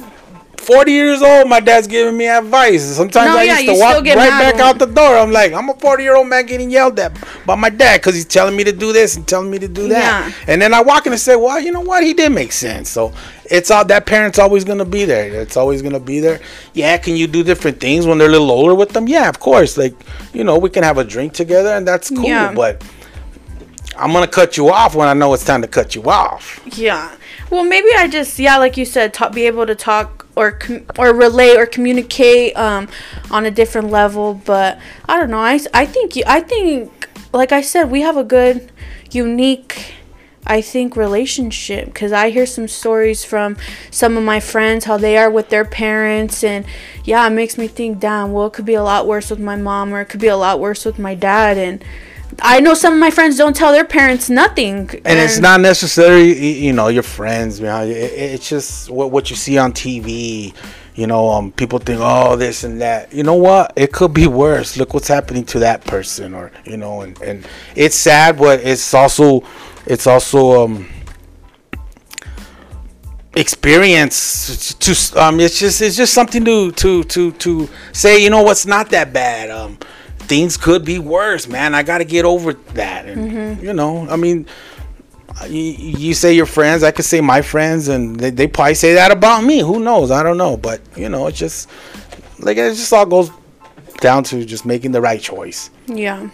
[0.66, 1.48] 40 years old.
[1.48, 2.82] My dad's giving me advice.
[2.84, 5.16] Sometimes No, I yeah, used to walk right back out the door.
[5.16, 8.16] I'm like, I'm a 40 year old man getting yelled at by my dad because
[8.16, 10.28] he's telling me to do this and telling me to do that.
[10.28, 10.52] Yeah.
[10.52, 12.02] And then I walk in and say, well, you know what?
[12.02, 12.88] He did make sense.
[12.88, 13.12] So
[13.44, 15.40] it's all that parent's always gonna be there.
[15.40, 16.40] It's always gonna be there.
[16.74, 19.06] Yeah, can you do different things when they're a little older with them?
[19.06, 19.78] Yeah, of course.
[19.78, 19.94] Like,
[20.32, 22.24] you know, we can have a drink together and that's cool.
[22.24, 22.52] Yeah.
[22.52, 22.84] But
[23.96, 26.60] I'm gonna cut you off when I know it's time to cut you off.
[26.76, 27.14] Yeah.
[27.50, 30.84] Well, maybe I just yeah, like you said, ta- be able to talk or com-
[30.98, 32.88] or relate or communicate um
[33.30, 34.34] on a different level.
[34.34, 34.78] But
[35.08, 35.38] I don't know.
[35.40, 36.16] I I think.
[36.26, 38.70] I think like I said, we have a good,
[39.10, 39.94] unique.
[40.48, 43.56] I think relationship because I hear some stories from
[43.90, 46.64] some of my friends how they are with their parents and
[47.02, 49.56] yeah it makes me think damn well it could be a lot worse with my
[49.56, 51.84] mom or it could be a lot worse with my dad and
[52.42, 56.58] I know some of my friends don't tell their parents nothing and it's not necessarily
[56.66, 59.72] you know your friends you know it, it- it's just what, what you see on
[59.72, 60.54] tv
[60.94, 63.12] you know um people think oh this and that.
[63.12, 63.72] You know what?
[63.76, 64.76] It could be worse.
[64.78, 68.94] Look what's happening to that person or you know and and it's sad but it's
[68.94, 69.42] also
[69.86, 70.88] it's also um
[73.34, 78.30] experience to to- um it's just it's just something to to to to say you
[78.30, 79.50] know what's not that bad?
[79.50, 79.78] Um
[80.28, 81.74] things could be worse man.
[81.74, 83.06] I got to get over that.
[83.06, 84.46] And you know i mean
[85.48, 85.60] you,
[86.04, 89.10] you say your friends i could say my friends and they, they probably say that
[89.10, 89.60] about me.
[89.60, 90.10] Who knows?
[90.10, 90.56] I don't know.
[90.56, 91.68] But you know it's just
[92.40, 93.30] like it just all goes
[94.00, 95.70] down to just making the right choice.
[95.86, 96.28] Yeah.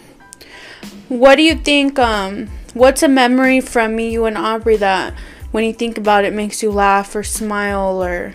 [1.09, 5.13] What do you think um what's a memory from me, you, and Aubrey that
[5.51, 8.33] when you think about it makes you laugh or smile or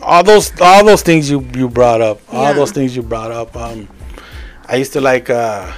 [0.00, 2.20] all those all those things you you brought up.
[2.32, 2.52] All Yeah.
[2.52, 3.88] those things you brought up um
[4.68, 5.72] i used to like uh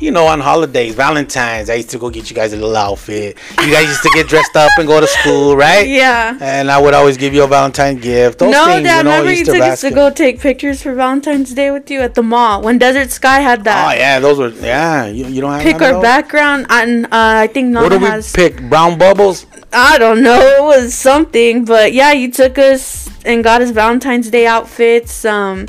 [0.00, 3.38] you know on holidays valentine's i used to go get you guys a little outfit
[3.60, 6.36] you guys used to get dressed up and go to school right yeah.
[6.40, 9.10] and i would always give you a valentine gift those no, things Dad, you know
[9.10, 12.22] remember you took us to go take pictures for Valentine's Day with you at the
[12.22, 13.88] mall when Desert Sky had that.
[13.88, 17.08] oh yeah those were yeah you, you don't have to Pick our background, and uh,
[17.12, 18.32] I think what Nana do we has.
[18.32, 20.40] pick brown bubbles I don't know.
[20.40, 25.24] It was something, but yeah, you took us and got us Valentine's Day outfits.
[25.24, 25.66] Um,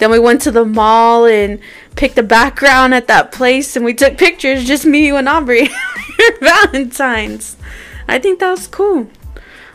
[0.00, 1.60] then we went to the mall and
[1.94, 5.68] picked a background at that place, and we took pictures, just me, you, and Aubrey.
[6.40, 7.56] Valentine's.
[8.08, 9.08] I think that was cool.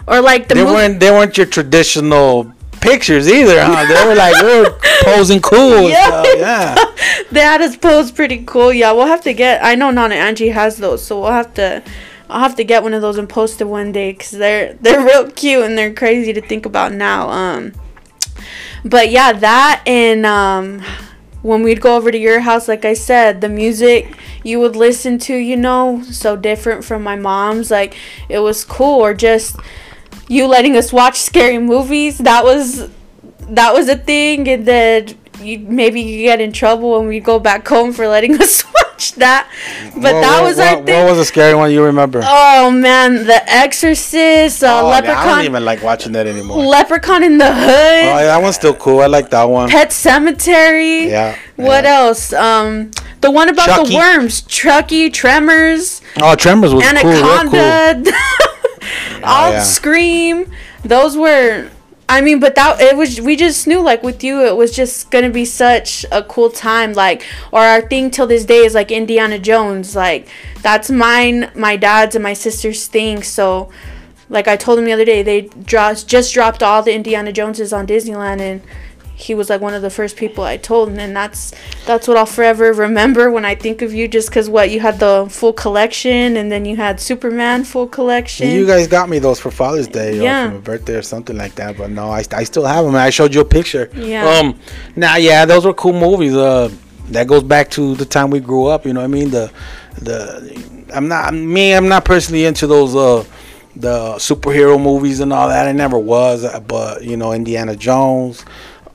[0.08, 0.74] Or like the they movie.
[0.76, 2.52] weren't they weren't your traditional
[2.82, 6.22] pictures either huh they were like we were posing cool Yeah.
[6.36, 6.76] yeah yeah
[7.32, 8.72] they had us pose pretty cool.
[8.72, 9.64] Yeah, we'll have to get.
[9.64, 11.82] I know Nana Angie has those, so we'll have to.
[12.30, 15.04] I'll have to get one of those and post it one day because they're they're
[15.04, 17.30] real cute and they're crazy to think about now.
[17.30, 17.74] Um,
[18.86, 20.82] but yeah, that and um,
[21.42, 25.18] when we'd go over to your house, like I said, the music you would listen
[25.20, 27.72] to, you know, so different from my mom's.
[27.72, 27.98] Like
[28.30, 29.58] it was cool, or just
[30.28, 32.20] you letting us watch scary movies.
[32.20, 32.90] That was
[33.50, 37.40] that was a thing, and then you maybe you get in trouble when we go
[37.40, 39.48] back home for letting us watch that.
[39.94, 41.04] But What- that was our what, thing.
[41.06, 45.46] what was a scary one you remember oh man, The Exorcist, uh, Oh, I don't
[45.46, 46.58] even like watching that anymore.
[46.64, 49.02] Leprechaun in the Oh, Hood, yeah, that one's still cool.
[49.02, 49.70] I like that one.
[49.70, 51.08] Pet Sematary.
[51.10, 51.36] Yeah.
[51.56, 51.98] What yeah.
[52.00, 52.34] else?
[52.34, 53.90] Um, the one about Chucky.
[53.92, 57.10] the worms, Chucky, Tremors, Oh, Tremors was cool.
[57.12, 57.56] Real cool.
[57.56, 58.12] Anaconda,
[59.24, 59.62] all yeah.
[59.64, 60.52] Scream.
[60.84, 61.70] Those were.
[62.08, 63.20] I mean, but that it was.
[63.20, 66.94] We just knew, like with you, it was just gonna be such a cool time.
[66.94, 69.96] Like, or our thing till this day is like Indiana Jones.
[69.96, 70.28] Like,
[70.62, 73.24] that's mine, my dad's, and my sister's thing.
[73.24, 73.72] So,
[74.30, 77.74] like I told him the other day, they dro- just dropped all the Indiana Joneses
[77.74, 78.62] on Disneyland, and
[79.18, 81.54] he was like one of the first people I told, and then that's
[81.86, 84.08] that's what I'll forever remember when I think of you.
[84.08, 88.50] Just because what you had the full collection, and then you had Superman full collection.
[88.50, 90.46] You guys got me those for Father's Day Yeah.
[90.46, 91.78] or for my birthday or something like that.
[91.78, 92.96] But no, I, I still have them.
[92.96, 93.90] I showed you a picture.
[93.96, 94.28] Yeah.
[94.28, 94.60] Um.
[94.96, 96.36] Now, yeah, those were cool movies.
[96.36, 96.70] Uh,
[97.12, 98.86] that goes back to the time we grew up.
[98.86, 99.30] You know what I mean?
[99.32, 99.52] The,
[100.02, 100.90] the.
[100.94, 101.74] I'm not me.
[101.74, 102.96] I'm not personally into those.
[102.96, 103.24] Uh,
[103.78, 105.68] the superhero movies and all that.
[105.68, 106.46] I never was.
[106.46, 108.46] uh, But you know, Indiana Jones.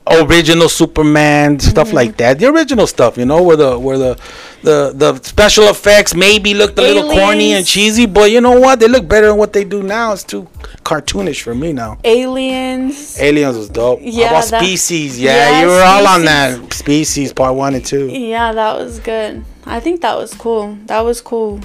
[0.09, 1.95] Original Superman stuff Mm-hmm.
[1.95, 4.19] like that, the original stuff, you know, where the where the
[4.63, 8.79] the the special effects maybe looked a little corny and cheesy, but you know what?
[8.79, 10.11] They look better than what they do now.
[10.13, 10.47] It's too
[10.83, 11.99] cartoonish for me now.
[12.03, 13.19] Aliens.
[13.19, 13.99] Aliens was dope.
[14.01, 15.19] Yeah, that- Species?
[15.19, 16.73] Yeah, Yeah, you were all on that.
[16.73, 18.07] Species Part One and Two.
[18.07, 19.45] Yeah, that was good.
[19.65, 20.77] I think that was cool.
[20.87, 21.59] That was cool.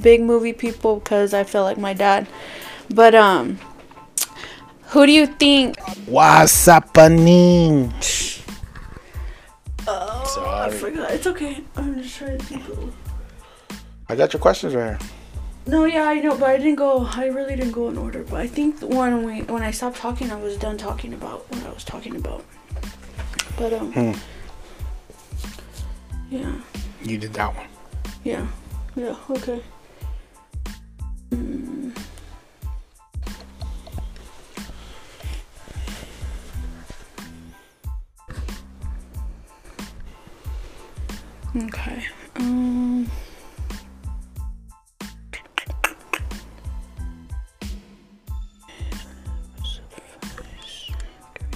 [0.00, 2.28] Big movie people because I feel like my dad.
[2.88, 3.58] But um
[4.94, 5.76] who do you think
[6.06, 7.92] What's happening?
[9.86, 11.10] Oh, I forgot.
[11.10, 11.62] It's okay.
[11.76, 12.68] I'm just trying to think.
[12.68, 12.94] of-
[14.08, 14.98] I got your questions right here.
[15.66, 17.04] No, yeah, I know, but I didn't go.
[17.06, 18.22] I really didn't go in order.
[18.22, 21.50] But I think the one when when I stopped talking, I was done talking about
[21.50, 22.44] what I was talking about.
[23.58, 24.12] But um, Hmm.
[26.30, 26.52] yeah,
[27.02, 27.66] You did that one.
[28.24, 28.46] yeah,
[28.96, 29.16] yeah.
[29.30, 29.60] Okay.
[31.30, 31.92] Mm.
[41.56, 42.04] Okay.
[42.36, 43.08] Um.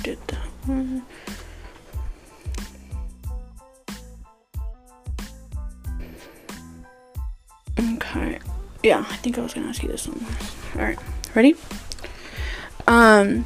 [0.04, 1.02] Did that one.
[7.80, 8.38] Okay.
[8.84, 10.24] Yeah, I think I was gonna ask you this one.
[10.76, 10.98] All right,
[11.34, 11.56] ready?
[12.86, 13.44] Um.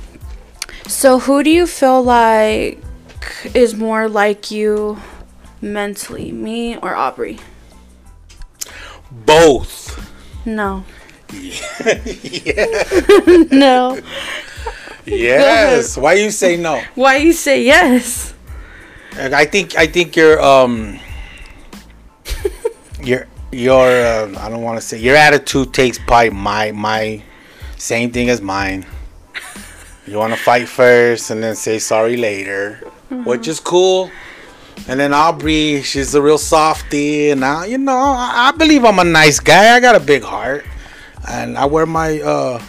[0.87, 2.79] So, who do you feel like
[3.55, 4.99] is more like you
[5.63, 7.39] mentally, me or Aubrey?
[9.11, 10.11] Both.
[10.45, 10.85] No.
[11.33, 12.85] yeah.
[13.51, 13.99] no.
[15.07, 15.97] Yes.
[15.97, 16.83] Why you say no?
[16.95, 18.35] Why you say yes?
[19.17, 20.99] I think I think your um
[23.03, 27.23] your your uh, I don't want to say your attitude takes probably my my
[27.77, 28.87] same thing as mine.
[30.07, 32.81] You want to fight first and then say sorry later,
[33.25, 34.11] which is cool.
[34.89, 38.99] And then Aubrey, she's a real softie, and now you know I, I believe I'm
[38.99, 39.77] a nice guy.
[39.77, 40.65] I got a big heart,
[41.29, 42.61] and I wear my uh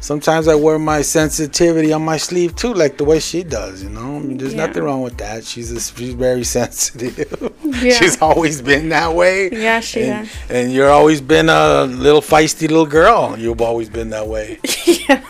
[0.00, 3.82] sometimes I wear my sensitivity on my sleeve too, like the way she does.
[3.82, 4.66] You know, I mean, there's Yeah.
[4.66, 5.44] nothing wrong with that.
[5.44, 7.52] She's just, she's very sensitive.
[7.64, 7.94] Yeah.
[7.94, 9.50] she's always been that way.
[9.50, 10.50] Yeah, she and, has.
[10.50, 13.36] and you're always been a little feisty little girl.
[13.38, 14.58] You've always been that way.
[15.08, 15.22] yeah.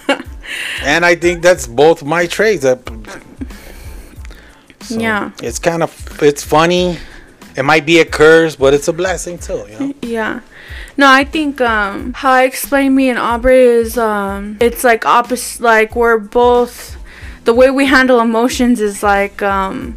[0.83, 2.63] and I think that's both my traits.
[2.63, 2.85] That-
[4.89, 5.31] so Yeah.
[5.43, 6.99] it's kind of it's funny.
[7.57, 9.65] It might be a curse, but it's a blessing too.
[9.71, 9.95] You know.
[10.03, 10.41] Yeah.
[10.97, 15.61] No, I think um how I explain me and Aubrey is um it's like opposite
[15.63, 16.97] like we're both
[17.45, 19.97] the way we handle emotions is like um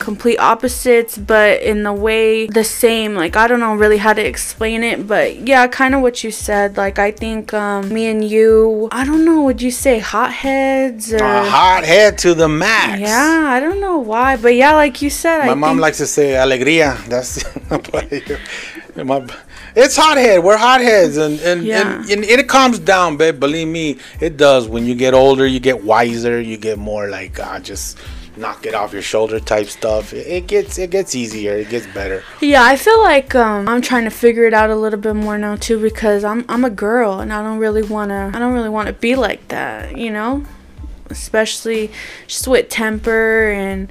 [0.00, 4.24] complete opposites but in the way the same like i don't know really how to
[4.34, 8.24] explain it but yeah kind of what you said like i think um me and
[8.28, 12.98] you i don't know would you say hotheads or A hot head to the max.
[13.00, 15.98] yeah i don't know why but yeah like you said My I mom think, likes
[15.98, 16.96] to say alegría.
[17.08, 17.44] That's
[19.04, 19.26] my.
[19.76, 20.42] It's hothead.
[20.42, 22.00] We're hotheads, and and, Yeah.
[22.00, 23.38] and and it calms down, babe.
[23.38, 24.66] Believe me, it does.
[24.68, 26.40] When you get older, you get wiser.
[26.40, 27.96] You get more like uh, just
[28.36, 30.12] knock it off your shoulder type stuff.
[30.12, 31.54] It, it gets it gets easier.
[31.54, 32.22] It gets better.
[32.40, 35.38] Yeah, I feel like um, I'm trying to figure it out a little bit more
[35.38, 38.68] now too because I'm I'm a girl and I don't really wanna I don't really
[38.68, 40.44] want to be like that, you know,
[41.08, 41.90] especially
[42.26, 43.88] just with temper and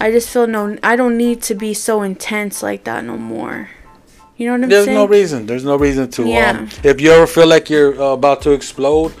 [0.00, 3.70] I just feel no I don't need to be so intense like that no more.
[4.36, 4.94] You know what I'm There's saying?
[4.94, 5.46] no reason.
[5.46, 6.28] There's no reason to.
[6.28, 6.50] Yeah.
[6.50, 9.14] Um, if you ever feel like you're uh, about to explode,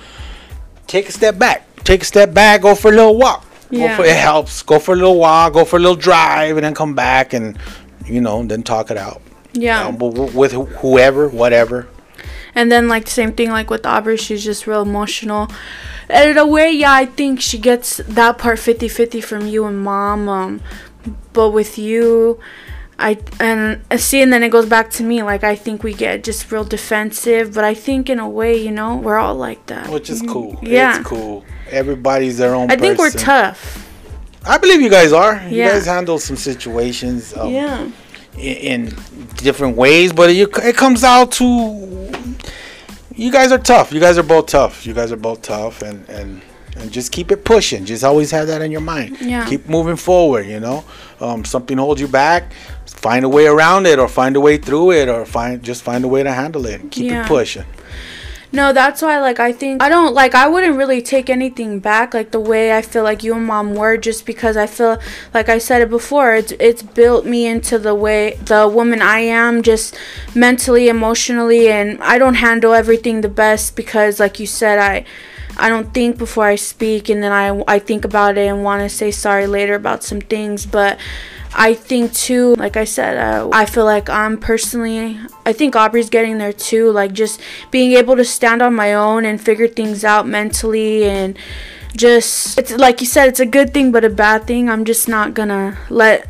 [0.86, 1.64] take a step back.
[1.84, 2.60] Take a step back.
[2.60, 3.45] Go for a little walk.
[3.70, 3.96] Go Yeah.
[3.96, 4.62] for, it helps.
[4.62, 5.54] Go for a little walk.
[5.54, 7.56] Go for a little drive, and then come back and
[8.06, 9.20] you know then talk it out.
[9.52, 9.86] yeah.
[9.86, 11.88] Um, with wh- whoever, whatever.
[12.54, 15.48] And then like the same thing like with Aubrey, she's just real emotional.
[16.08, 19.78] And in a way, yeah, I think she gets that part 50-50 from you and
[19.80, 20.28] mom.
[20.28, 20.60] Um,
[21.32, 22.38] but with you,
[22.98, 25.22] I and uh, see, and then it goes back to me.
[25.22, 28.70] Like I think we get just real defensive, but I think in a way, you
[28.70, 29.90] know, we're all like that.
[29.90, 30.58] Which is cool.
[30.62, 30.98] Yeah.
[31.00, 31.44] It's cool.
[31.70, 33.82] Everybody's their own I think we're tough.
[34.44, 35.42] I believe you guys are.
[35.48, 37.90] You guys handle some situations um, yeah.
[38.38, 38.96] in, in
[39.36, 42.12] different ways, but you, it comes out to
[43.16, 43.92] you guys are tough.
[43.92, 44.86] You guys are both tough.
[44.86, 46.42] You guys are both tough, and and
[46.76, 47.84] and just keep it pushing.
[47.86, 49.18] Just always have that in your mind.
[49.20, 49.48] Yeah.
[49.48, 50.46] Keep moving forward.
[50.46, 50.84] You know,
[51.20, 52.52] um, something holds you back.
[52.86, 56.04] Find a way around it, or find a way through it, or find just find
[56.04, 56.80] a way to handle it.
[56.82, 57.24] and Keep Yeah.
[57.24, 57.64] it pushing.
[58.56, 62.14] No, that's why like I think I don't like I wouldn't really take anything back
[62.14, 64.98] like the way I feel like you and mom were just because I feel
[65.34, 69.18] like I said it before it's it's built me into the way the woman I
[69.18, 69.94] am just
[70.34, 75.04] mentally emotionally and I don't handle everything the best because like you said I
[75.58, 78.80] I don't think before I speak and then I I think about it and want
[78.80, 80.98] to say sorry later about some things but
[81.58, 86.10] I think too, like I said, uh, I feel like I'm personally, I think Aubrey's
[86.10, 86.92] getting there too.
[86.92, 87.40] Like just
[87.70, 91.36] being able to stand on my own and figure things out mentally and
[91.96, 94.68] just, it's like you said, it's a good thing but a bad thing.
[94.68, 96.28] I'm just not gonna let.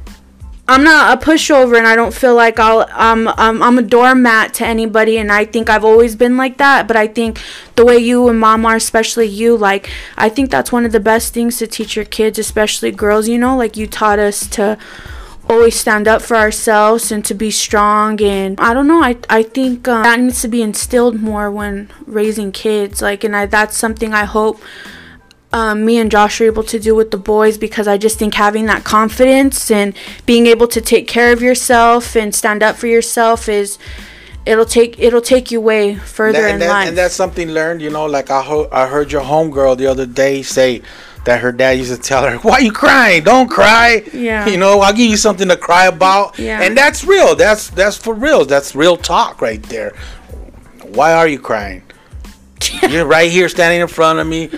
[0.68, 2.88] I'm not a pushover, and I don't feel like I'll.
[2.90, 6.88] Um, I'm, I'm a doormat to anybody, and I think I've always been like that.
[6.88, 7.40] But I think
[7.76, 10.98] the way you and mom are, especially you, like I think that's one of the
[10.98, 13.28] best things to teach your kids, especially girls.
[13.28, 14.76] You know, like you taught us to
[15.48, 19.42] always stand up for ourselves and to be strong and i don't know i, I
[19.42, 23.76] think uh, that needs to be instilled more when raising kids like and I, that's
[23.76, 24.60] something i hope
[25.52, 28.34] um, me and josh are able to do with the boys because i just think
[28.34, 29.94] having that confidence and
[30.26, 33.78] being able to take care of yourself and stand up for yourself is
[34.44, 37.48] it'll take it'll take you way further That- in and, that- life and that's something
[37.50, 37.82] learned.
[37.82, 40.82] You know, like I heard, I heard your homegirl the other day say
[41.26, 43.22] that her dad used to tell her, "Why you crying?
[43.24, 44.02] Don't cry.
[44.12, 44.46] Yeah.
[44.46, 46.62] You know, I'll give you something to cry about." Yeah.
[46.62, 47.34] And that's real.
[47.36, 48.44] That's that's for real.
[48.46, 49.92] That's real talk right there.
[50.94, 51.82] Why are you crying?
[52.88, 54.50] You're right here standing in front of me.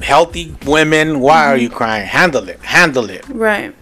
[0.00, 1.20] Healthy women.
[1.20, 1.76] Why are you Mm-hmm.
[1.76, 2.06] crying?
[2.06, 2.60] Handle it.
[2.60, 3.24] Handle it.
[3.28, 3.74] Right.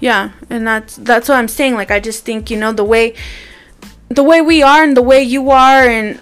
[0.00, 1.74] Yeah, and that's that's what I'm saying.
[1.74, 3.14] Like I just think, you know, the way
[4.08, 6.20] the way we are and the way you are and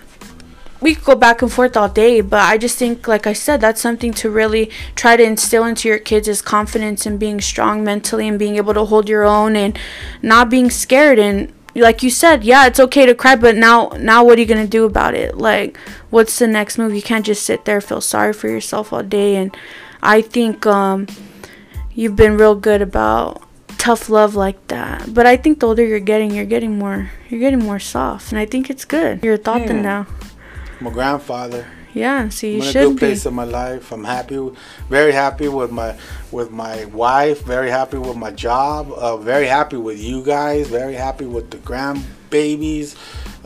[0.81, 3.61] we could go back and forth all day, but I just think like I said,
[3.61, 7.83] that's something to really try to instill into your kids is confidence and being strong
[7.83, 9.79] mentally and being able to hold your own and
[10.23, 14.25] not being scared and like you said, yeah, it's okay to cry, but now now
[14.25, 15.37] what are you going to do about it?
[15.37, 15.77] Like
[16.11, 16.95] what's the next move?
[16.95, 19.57] You can't just sit there feel sorry for yourself all day and
[20.03, 21.07] I think um
[21.95, 23.43] you've been real good about
[23.79, 25.13] tough love like that.
[25.15, 28.39] But I think the older you're getting, you're getting more you're getting more soft, and
[28.39, 29.23] I think it's good.
[29.23, 29.83] You're a thought Hmm.
[29.83, 30.07] now.
[30.81, 31.67] My grandfather.
[31.95, 32.99] Yeah, so you I'm in a good be.
[32.99, 33.91] place in my life.
[33.91, 34.39] I'm happy,
[34.89, 35.97] very happy with my
[36.31, 37.43] with my wife.
[37.45, 38.93] Very happy with my job.
[38.93, 40.69] Uh, very happy with you guys.
[40.69, 42.97] Very happy with the grandbabies.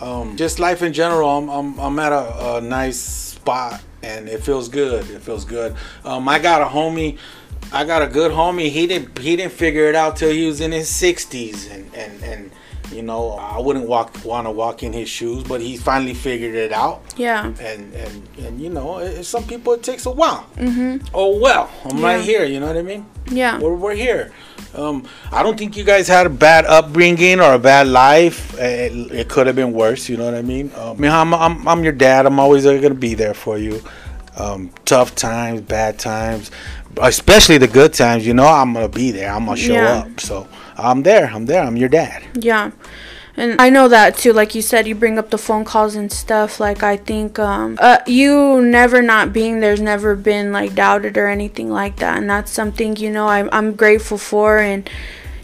[0.00, 1.28] Um, just life in general.
[1.28, 5.08] I'm I'm, I'm at a, a nice spot and it feels good.
[5.10, 5.74] It feels good.
[6.04, 7.18] Um, I got a homie.
[7.72, 8.68] I got a good homie.
[8.68, 12.22] He didn't he didn't figure it out till he was in his sixties, and and
[12.22, 12.50] and
[12.92, 16.54] you know I wouldn't walk want to walk in his shoes, but he finally figured
[16.54, 17.02] it out.
[17.16, 17.46] Yeah.
[17.60, 20.46] And and and you know, it, some people it takes a while.
[20.56, 21.06] Mm-hmm.
[21.14, 22.04] Oh well, I'm Yeah.
[22.06, 22.44] right here.
[22.44, 23.06] You know what I mean?
[23.30, 23.58] Yeah.
[23.58, 24.32] We're, we're here.
[24.74, 28.54] Um, I don't think you guys had a bad upbringing or a bad life.
[28.58, 30.08] It, it could have been worse.
[30.08, 30.72] You know what I mean?
[30.76, 32.24] Um, I mean, I'm, I'm, I'm your dad.
[32.24, 33.82] I'm always going to be there for you.
[34.38, 36.50] Um, tough times, bad times,
[37.02, 38.26] especially the good times.
[38.26, 39.30] You know, I'm going to be there.
[39.30, 39.92] I'm going to show Yeah.
[40.06, 40.20] up.
[40.20, 41.26] So I'm there.
[41.26, 41.62] I'm there.
[41.62, 42.24] I'm your dad.
[42.34, 42.72] Yeah.
[43.36, 44.32] And I know that too.
[44.32, 46.60] Like you said, you bring up the phone calls and stuff.
[46.60, 51.28] Like I think um, uh, you never not being there's never been like doubted or
[51.28, 54.58] anything like that, and that's something you know I'm I'm grateful for.
[54.58, 54.88] And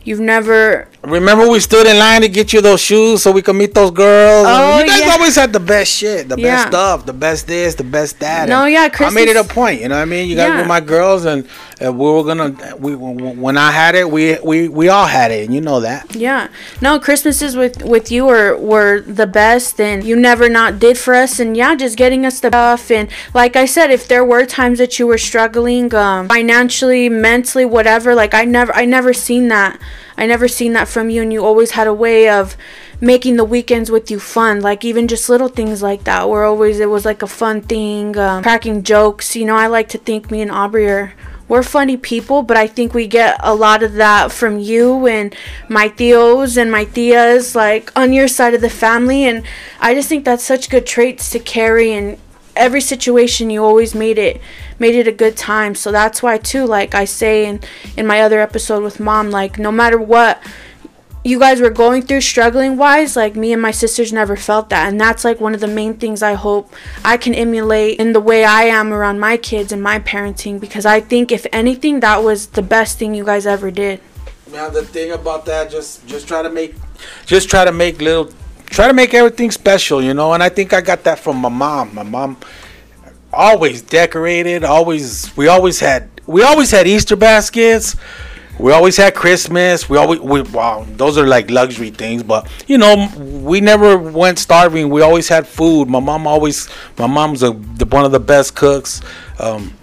[0.04, 3.54] you've never Remember we stood in line to get you those shoes so we could
[3.54, 4.46] meet those girls.
[4.48, 5.12] Oh, you guys yeah.
[5.12, 6.56] always had the best shit, the Yeah.
[6.56, 8.48] best stuff, the best this, the best that.
[8.48, 9.80] No, And yeah, I made it a point.
[9.80, 10.28] You know what I mean?
[10.28, 10.60] You guys Yeah.
[10.62, 11.46] were my girls, and
[11.84, 12.52] uh, we were gonna.
[12.80, 16.16] We when I had it, we we we all had it, and you know that.
[16.16, 16.48] Yeah.
[16.80, 21.14] No, Christmases with with you were were the best and you never not did for
[21.14, 24.44] us and yeah, just getting us the stuff and like I said, if there were
[24.46, 29.46] times that you were struggling um financially, mentally, whatever, like I never I never seen
[29.48, 29.78] that.
[30.18, 32.56] I never seen that from you and you always had a way of
[33.00, 36.80] making the weekends with you fun like even just little things like that were always
[36.80, 40.30] it was like a fun thing um, cracking jokes you know i like to think
[40.32, 41.14] me and aubrey are
[41.48, 45.34] we're funny people, but I think we get a lot of that from you and
[45.68, 49.24] my tios and my tias, like on your side of the family.
[49.24, 49.42] And
[49.80, 51.92] I just think that's such good traits to carry.
[51.92, 52.18] And
[52.58, 54.40] every situation, you always made it
[54.78, 55.74] made it a good time.
[55.74, 57.60] So that's why too, like I say in
[57.96, 60.42] in my other episode with mom, like no matter what
[61.24, 64.88] you guys were going through struggling wise like me and my sisters never felt that.
[64.88, 66.72] And that's like one of the main things i hope
[67.04, 70.60] i can emulate in the way i am around my kids and my parenting.
[70.60, 74.00] Because i think if anything that was the best thing you guys ever did.
[74.52, 76.74] Now the thing about that, just just try to make,
[77.26, 78.32] just try to make little,
[78.68, 80.32] try to make everything special, you know.
[80.32, 81.94] And I think I got that from my mom.
[81.94, 82.36] My mom
[83.32, 84.64] always decorated.
[84.64, 87.96] Always, we always had, we always had Easter baskets.
[88.58, 89.88] We always had Christmas.
[89.88, 92.24] We always, we wow, those are like luxury things.
[92.24, 94.90] But you know, we never went starving.
[94.90, 95.88] We always had food.
[95.88, 99.00] My mom always, my mom's a, the, one of the best cooks.
[99.38, 99.74] Um,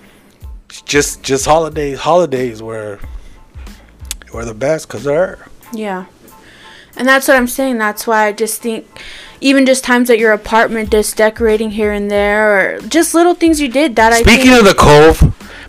[0.85, 1.99] just, just holidays.
[1.99, 2.99] Holidays were
[4.33, 5.47] were the best because of her.
[5.71, 6.05] yeah
[6.97, 8.85] and that's what i'm saying that's why i just think
[9.41, 13.59] even just times at your apartment just decorating here and there or just little things
[13.61, 15.21] you did that i Speaking of the cove,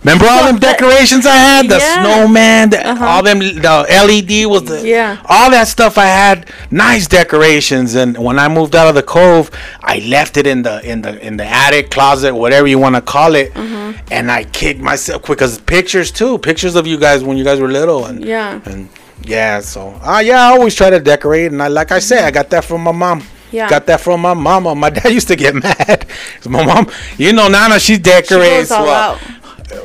[0.03, 1.67] remember all them decorations I had?
[1.67, 1.93] The Yeah.
[2.01, 3.05] snowman, the, Uh-huh.
[3.05, 5.17] all them, the LED was the, Yeah.
[5.27, 5.97] all that stuff.
[5.97, 9.51] I had nice decorations, and when I moved out of the cove,
[9.83, 13.01] I left it in the in the in the attic, closet, whatever you want to
[13.01, 13.91] call it, Mm-hmm.
[14.11, 17.67] and I kicked myself because pictures too, pictures of you guys when you guys were
[17.79, 18.59] little, and Yeah.
[18.65, 18.87] and
[19.23, 22.31] yeah, so uh, yeah, I always try to decorate, and I like I said, I
[22.31, 23.23] got that from my mom.
[23.51, 23.69] Yeah.
[23.69, 24.75] Got that from my mama.
[24.75, 26.05] My dad used to get mad.
[26.45, 28.69] my mom, you know, Nana, she she decorates.
[28.69, 29.21] goes all well, out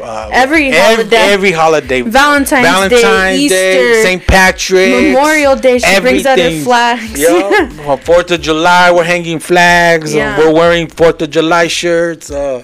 [0.02, 1.16] uh, Every ev- holiday.
[1.16, 4.22] every holiday, Valentine's Day, Easter, St.
[4.26, 6.64] Patrick, Memorial Day, she brings out her everything.
[6.64, 7.18] flags.
[7.20, 10.12] Yeah, on Fourth of July, we're hanging flags.
[10.14, 10.38] uh, Yeah.
[10.38, 12.30] we're wearing Fourth of July shirts.
[12.30, 12.62] Uh,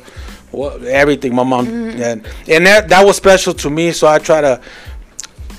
[0.50, 1.34] well, everything.
[1.34, 2.02] My mom Mm-hmm.
[2.02, 3.92] and and that that was special to me.
[3.92, 4.60] So I try to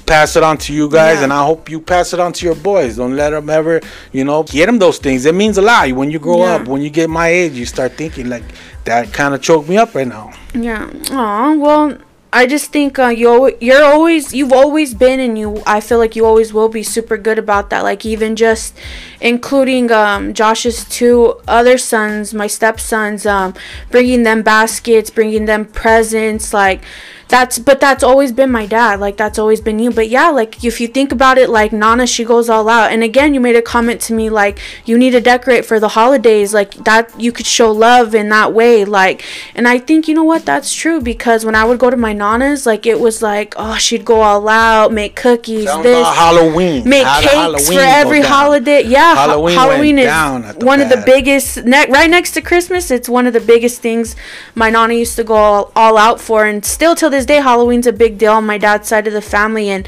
[0.09, 1.25] pass it on to you guys, Yeah.
[1.25, 2.97] and I hope you pass it on to your boys.
[2.97, 3.79] Don't let them ever,
[4.11, 5.25] you know, get them those things.
[5.25, 6.55] It means a lot when you grow Yeah.
[6.55, 6.67] up.
[6.67, 8.43] When you get my age, you start thinking like
[8.85, 9.13] that.
[9.13, 10.31] Kind of choked me up right now.
[10.53, 10.87] Yeah.
[11.11, 11.97] Aw, well,
[12.31, 16.15] I just think uh, you you're always you've always been and you I feel like
[16.15, 17.81] you always will be super good about that.
[17.83, 18.75] Like even just
[19.21, 23.53] including um, Josh's two other sons, my stepsons, um,
[23.91, 26.81] bringing them baskets, bringing them presents, like.
[27.29, 28.99] That's but that's always been my dad.
[28.99, 29.91] Like that's always been you.
[29.91, 32.91] But yeah, like if you think about it, like Nana, she goes all out.
[32.91, 35.89] And again, you made a comment to me like you need to decorate for the
[35.89, 36.55] holidays.
[36.55, 38.83] Like that you could show love in that way.
[38.83, 39.23] Like,
[39.53, 42.13] and I think you know what that's true because when I would go to my
[42.13, 46.89] Nana's, like it was like oh she'd go all out, make cookies, this, Halloween.
[46.89, 48.81] make How cakes Halloween for every holiday.
[48.81, 51.63] Yeah, ha- Halloween Halloween, is down at the one of the biggest.
[51.63, 54.15] Ne- right next to Christmas, it's one of the biggest things
[54.55, 57.87] my nana used to go all, all out for, and still till this day, Halloween's
[57.87, 59.87] a big deal on my dad's side of the family, and.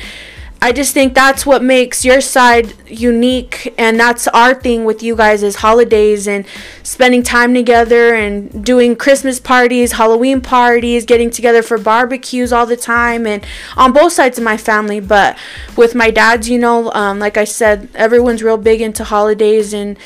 [0.63, 5.15] I just think that's what makes your side unique and that's our thing with you
[5.15, 6.45] guys is holidays and
[6.84, 12.77] spending time together and doing Christmas parties, Halloween parties, getting together for barbecues all the
[12.77, 13.43] time and
[13.75, 15.36] on both sides of my family but
[15.75, 19.97] with my dad's you know um, like I said everyone's real big into holidays and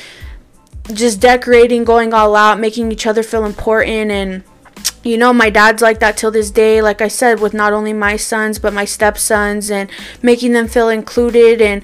[0.92, 4.42] just decorating, going all out, making each other feel important and
[5.06, 7.92] you know, my dad's like that till this day, like I said, with not only
[7.92, 9.88] my sons, but my stepsons and
[10.20, 11.62] making them feel included.
[11.62, 11.82] And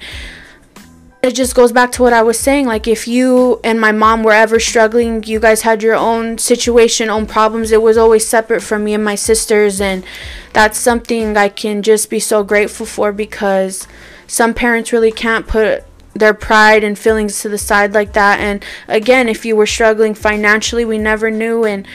[1.21, 2.65] it just goes back to what I was saying.
[2.65, 7.09] Like, if you and my mom were ever struggling, you guys had your own situation,
[7.09, 9.79] own problems, it was always separate from me and my sisters.
[9.79, 10.03] And
[10.51, 13.87] that's something I can just be so grateful for because
[14.27, 18.41] some parents really can't put their pride and feelings to the side like that.
[18.41, 21.63] And again, if you were struggling financially, we never knew.
[21.63, 21.87] And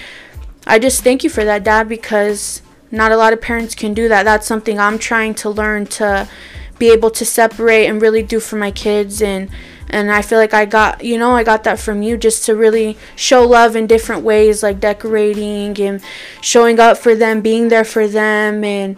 [0.66, 4.08] I just thank you for that, Dad, because not a lot of parents can do
[4.08, 4.24] that.
[4.24, 6.28] That's something I'm trying to learn to
[6.78, 9.20] be able to separate and really do for my kids.
[9.20, 9.50] And
[9.90, 12.54] and I feel like I got you know I got that from you just to
[12.54, 16.02] really show love in different ways like decorating and
[16.40, 18.64] showing up for them being there for them.
[18.64, 18.96] And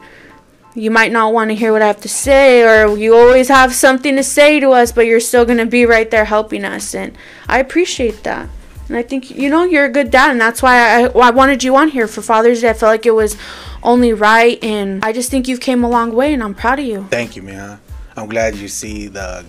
[0.74, 3.74] you might not want to hear what I have to say or you always have
[3.74, 6.94] something to say to us but you're still going to be right there helping us.
[6.94, 7.16] And
[7.48, 8.48] I appreciate that
[8.91, 10.32] and I think, you know, you're a good dad.
[10.32, 12.70] And that's why I, I wanted you on here for Father's Day.
[12.70, 13.36] I felt like it was
[13.84, 14.59] only right.
[14.64, 16.34] And I just think you've came a long way.
[16.34, 17.05] And I'm proud of you.
[17.05, 17.78] Thank you, man.
[18.16, 19.47] I'm glad you see the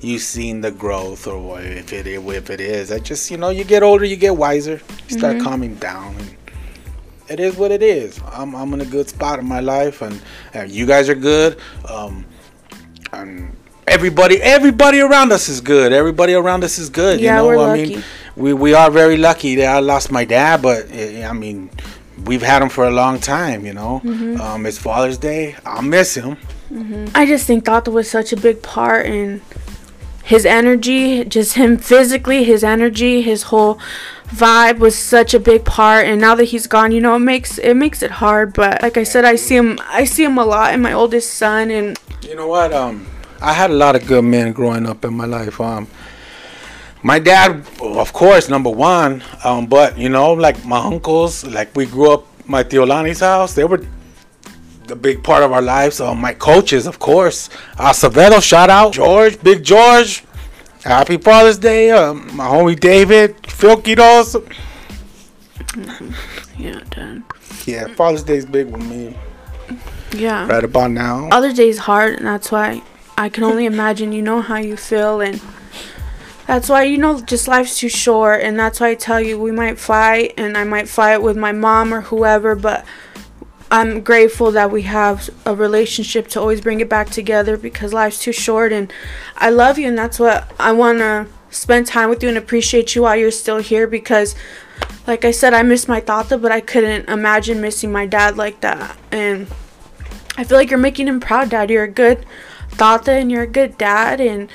[0.00, 3.64] you've seen the growth or if it if it is i just you know you
[3.64, 5.44] get older you get wiser you start mm-hmm.
[5.46, 6.36] calming down and
[7.30, 10.20] it is what it is i'm, I'm in a good spot in my life and,
[10.52, 11.58] and you guys are good
[11.88, 12.26] um,
[13.14, 13.56] and
[13.88, 17.64] everybody everybody around us is good everybody around us is good yeah, you know we're
[17.64, 17.94] i lucky.
[17.94, 18.04] mean
[18.36, 21.70] we we are very lucky that I lost my dad, but eh, I mean,
[22.24, 23.64] we've had him for a long time.
[23.64, 24.40] You know, mm-hmm.
[24.40, 25.56] um, it's Father's Day.
[25.64, 26.36] I'll miss him.
[26.72, 27.06] Mm-hmm.
[27.14, 29.42] I just think Tata was such a big part in
[30.24, 33.78] his energy, just him physically, his energy, his whole
[34.28, 37.58] vibe was such a big part and now that he's gone you know it makes
[37.58, 40.44] it makes it hard but like i said i see him i see him a
[40.44, 43.06] lot in my oldest son and you know what um
[43.40, 45.86] i had a lot of good men growing up in my life um
[47.04, 49.22] my dad, of course, number one.
[49.44, 53.54] Um, but you know, like my uncles, like we grew up my Tiolani's house.
[53.54, 53.86] They were
[54.86, 56.00] the big part of our lives.
[56.00, 60.24] Um, my coaches, of course, Acevedo, shout out George, Big George.
[60.82, 63.82] Happy Father's Day, um, my homie David, Phil.
[66.58, 67.22] Yeah, Dad.
[67.66, 69.16] Yeah, Father's Day is big with me.
[70.12, 70.46] Yeah.
[70.46, 71.28] Right about now.
[71.30, 72.82] Other days hard, and that's why
[73.18, 74.12] I can only imagine.
[74.12, 75.40] You know how you feel, and
[76.46, 79.52] that's why you know just life's too short and that's why I tell you we
[79.52, 82.84] might fight and I might fight with my mom or whoever but
[83.70, 88.20] I'm grateful that we have a relationship to always bring it back together because life's
[88.20, 88.92] too short and
[89.36, 92.94] I love you and that's what I want to spend time with you and appreciate
[92.94, 94.34] you while you're still here because
[95.06, 98.60] like I said I miss my tata but I couldn't imagine missing my dad like
[98.60, 99.46] that and
[100.36, 101.70] I feel like you're making him proud dad.
[101.70, 102.26] You're a good
[102.72, 104.50] tata and you're a good dad and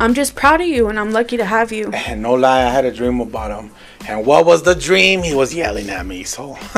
[0.00, 1.92] I'm just proud of you and I'm lucky to have you.
[1.92, 3.70] And no lie, I had a dream about him.
[4.08, 5.22] And what was the dream?
[5.22, 6.24] He was yelling at me.
[6.24, 6.56] So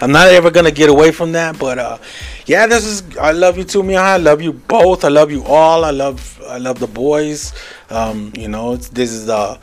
[0.00, 1.58] I'm not ever gonna get away from that.
[1.58, 1.98] But uh,
[2.46, 3.18] yeah, this is.
[3.18, 4.00] I love you too, Mia.
[4.00, 5.04] I love you both.
[5.04, 5.84] I love you all.
[5.84, 6.42] I love.
[6.46, 7.52] I love the boys.
[7.90, 9.58] Um, you know, this is the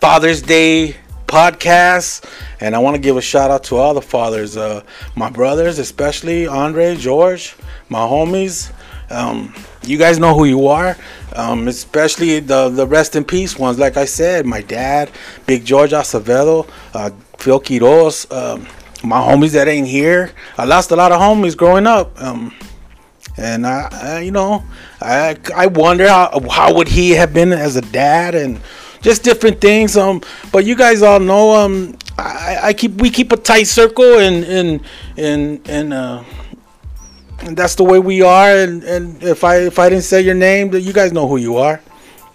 [0.00, 0.96] Father's Day
[1.26, 2.24] podcast,
[2.58, 4.56] and I want to give a shout out to all the fathers.
[4.56, 4.82] Uh,
[5.14, 7.54] my brothers, especially Andre, George,
[7.90, 8.72] my homies.
[9.10, 9.54] Um,
[9.84, 10.96] you guys know who you are,
[11.34, 13.78] um, especially the the rest in peace ones.
[13.78, 15.10] Like I said, my dad,
[15.46, 18.66] Big George Acevedo, uh, Phil Quiroz, um,
[19.02, 20.32] my homies that ain't here.
[20.56, 22.54] I lost a lot of homies growing up, um,
[23.36, 24.62] and I, I, you know,
[25.00, 28.60] I I wonder how how would he have been as a dad and
[29.00, 29.96] just different things.
[29.96, 30.20] Um,
[30.52, 34.44] but you guys all know, um, I, I keep we keep a tight circle and
[34.44, 34.80] and
[35.16, 36.24] and and uh
[37.40, 38.50] and that's the way we are.
[38.50, 41.56] And, and if I if I didn't say your name, you guys know who you
[41.56, 41.80] are.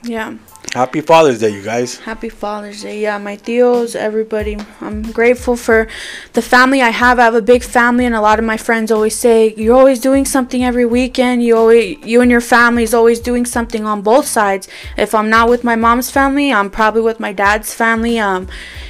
[0.03, 0.37] Yeah.
[0.73, 1.99] Happy Father's Day, you guys.
[1.99, 2.99] Happy Father's Day.
[2.99, 4.57] Yeah, my tios, everybody.
[4.81, 5.87] I'm grateful for
[6.33, 7.19] the family I have.
[7.19, 9.99] I have a big family, and a lot of my friends always say, You're always
[9.99, 11.43] doing something every weekend.
[11.43, 14.67] You, always, you and your family is always doing something on both sides.
[14.97, 18.17] If I'm not with my mom's family, I'm probably with my dad's family.
[18.17, 18.47] Um,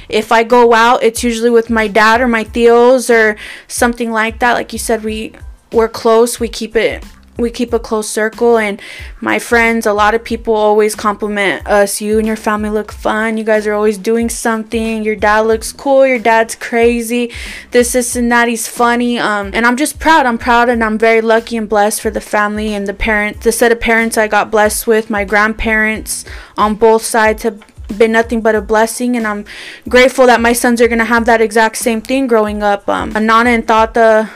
[0.08, 3.36] if I go out, it's usually with my dad or my tios or
[3.68, 4.54] something like that.
[4.54, 5.34] Like you said, we
[5.74, 6.40] we're close.
[6.40, 7.04] We keep it
[7.36, 8.80] we keep a close circle and
[9.20, 12.00] my friends a lot of people always compliment us.
[12.00, 13.36] You and your family look fun.
[13.36, 15.02] You guys are always doing something.
[15.02, 16.06] Your dad looks cool.
[16.06, 17.32] Your dad's crazy.
[17.72, 18.48] This is and that.
[18.48, 19.18] He's funny.
[19.18, 20.26] Um and i'm just proud.
[20.26, 23.52] I'm proud and i'm very lucky and blessed for the family and the parents the
[23.52, 26.24] set of parents i got blessed with my grandparents
[26.56, 27.62] on both sides have
[27.98, 29.44] been nothing but a blessing and i'm
[29.88, 32.88] grateful that my sons are going to have that exact same thing growing up.
[32.88, 34.30] Um anana and tata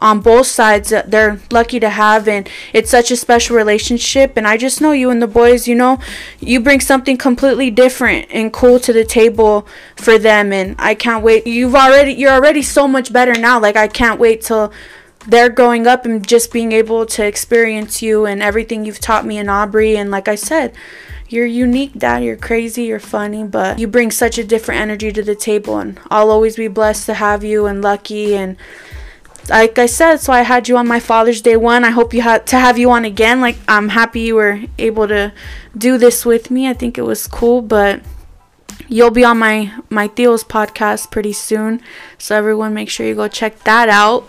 [0.00, 4.46] on both sides that they're lucky to have and it's such a special relationship and
[4.46, 5.98] I just know you and the boys you know
[6.40, 11.24] you bring something completely different and cool to the table for them and I can't
[11.24, 14.72] wait you've already you're already so much better now like I can't wait till
[15.26, 19.38] they're growing up and just being able to experience you and everything you've taught me
[19.38, 20.74] and Aubrey and like I said
[21.30, 22.24] you're unique, Dad.
[22.24, 22.84] You're crazy.
[22.84, 26.56] You're funny, but you bring such a different energy to the table, and I'll always
[26.56, 28.34] be blessed to have you and lucky.
[28.34, 28.56] And
[29.48, 31.84] like I said, so I had you on my Father's Day one.
[31.84, 33.40] I hope you had to have you on again.
[33.40, 35.32] Like I'm happy you were able to
[35.76, 36.68] do this with me.
[36.68, 38.00] I think it was cool, but
[38.88, 41.80] you'll be on my my Theo's podcast pretty soon.
[42.18, 44.26] So everyone, make sure you go check that out.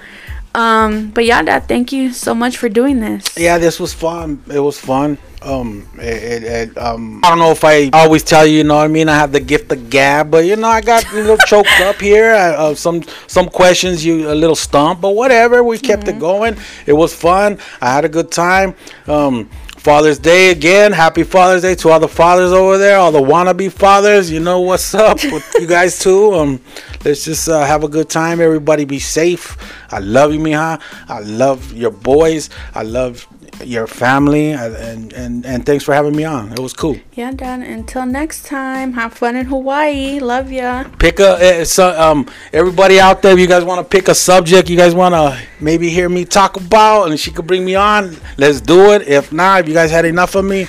[0.56, 3.38] Um, but yeah, Dad, thank you so much for doing this.
[3.38, 4.44] Yeah, this was fun.
[4.52, 5.18] It was fun.
[5.42, 8.76] Um, it, it, it, um, I don't know if I always tell you, you know
[8.76, 9.08] what I mean.
[9.08, 11.96] I have the gift of gab, but you know, I got a little choked up
[12.02, 12.34] here.
[12.34, 15.64] I, uh, some some questions, you a little stumped, but whatever.
[15.64, 16.18] We kept mm-hmm.
[16.18, 16.58] it going.
[16.86, 17.60] It was fun.
[17.80, 18.76] I had a good time.
[19.08, 20.92] Um, Father's Day again.
[20.92, 24.30] Happy Father's Day to all the fathers over there, all the wannabe fathers.
[24.30, 26.34] You know what's up with you guys too.
[26.34, 26.62] Um,
[27.06, 28.42] let's just uh, have a good time.
[28.42, 29.58] Everybody be safe.
[29.92, 30.82] I love you, Mija.
[31.08, 32.50] I love your boys.
[32.74, 33.28] I love
[33.64, 37.62] your family and, and and thanks for having me on it was cool yeah dan
[37.62, 43.00] until next time have fun in hawaii love ya pick a uh, so, um everybody
[43.00, 45.90] out there if you guys want to pick a subject you guys want to maybe
[45.90, 49.62] hear me talk about and she could bring me on let's do it if not
[49.62, 50.66] if you guys had enough of me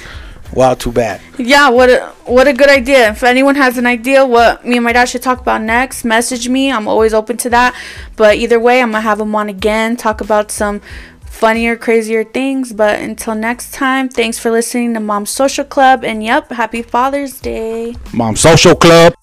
[0.53, 1.21] Wow, too bad.
[1.39, 3.11] Yeah, what a what a good idea.
[3.11, 6.49] If anyone has an idea what me and my dad should talk about next, message
[6.49, 6.73] me.
[6.73, 7.75] I'm always open to that.
[8.17, 10.81] But either way, I'm gonna have him on again, talk about some
[11.25, 12.73] funnier, crazier things.
[12.73, 16.05] But until next time, thanks for listening to Mom Social Club.
[16.05, 17.95] And yep, happy Father's Day.
[18.13, 19.15] Mom Social Club.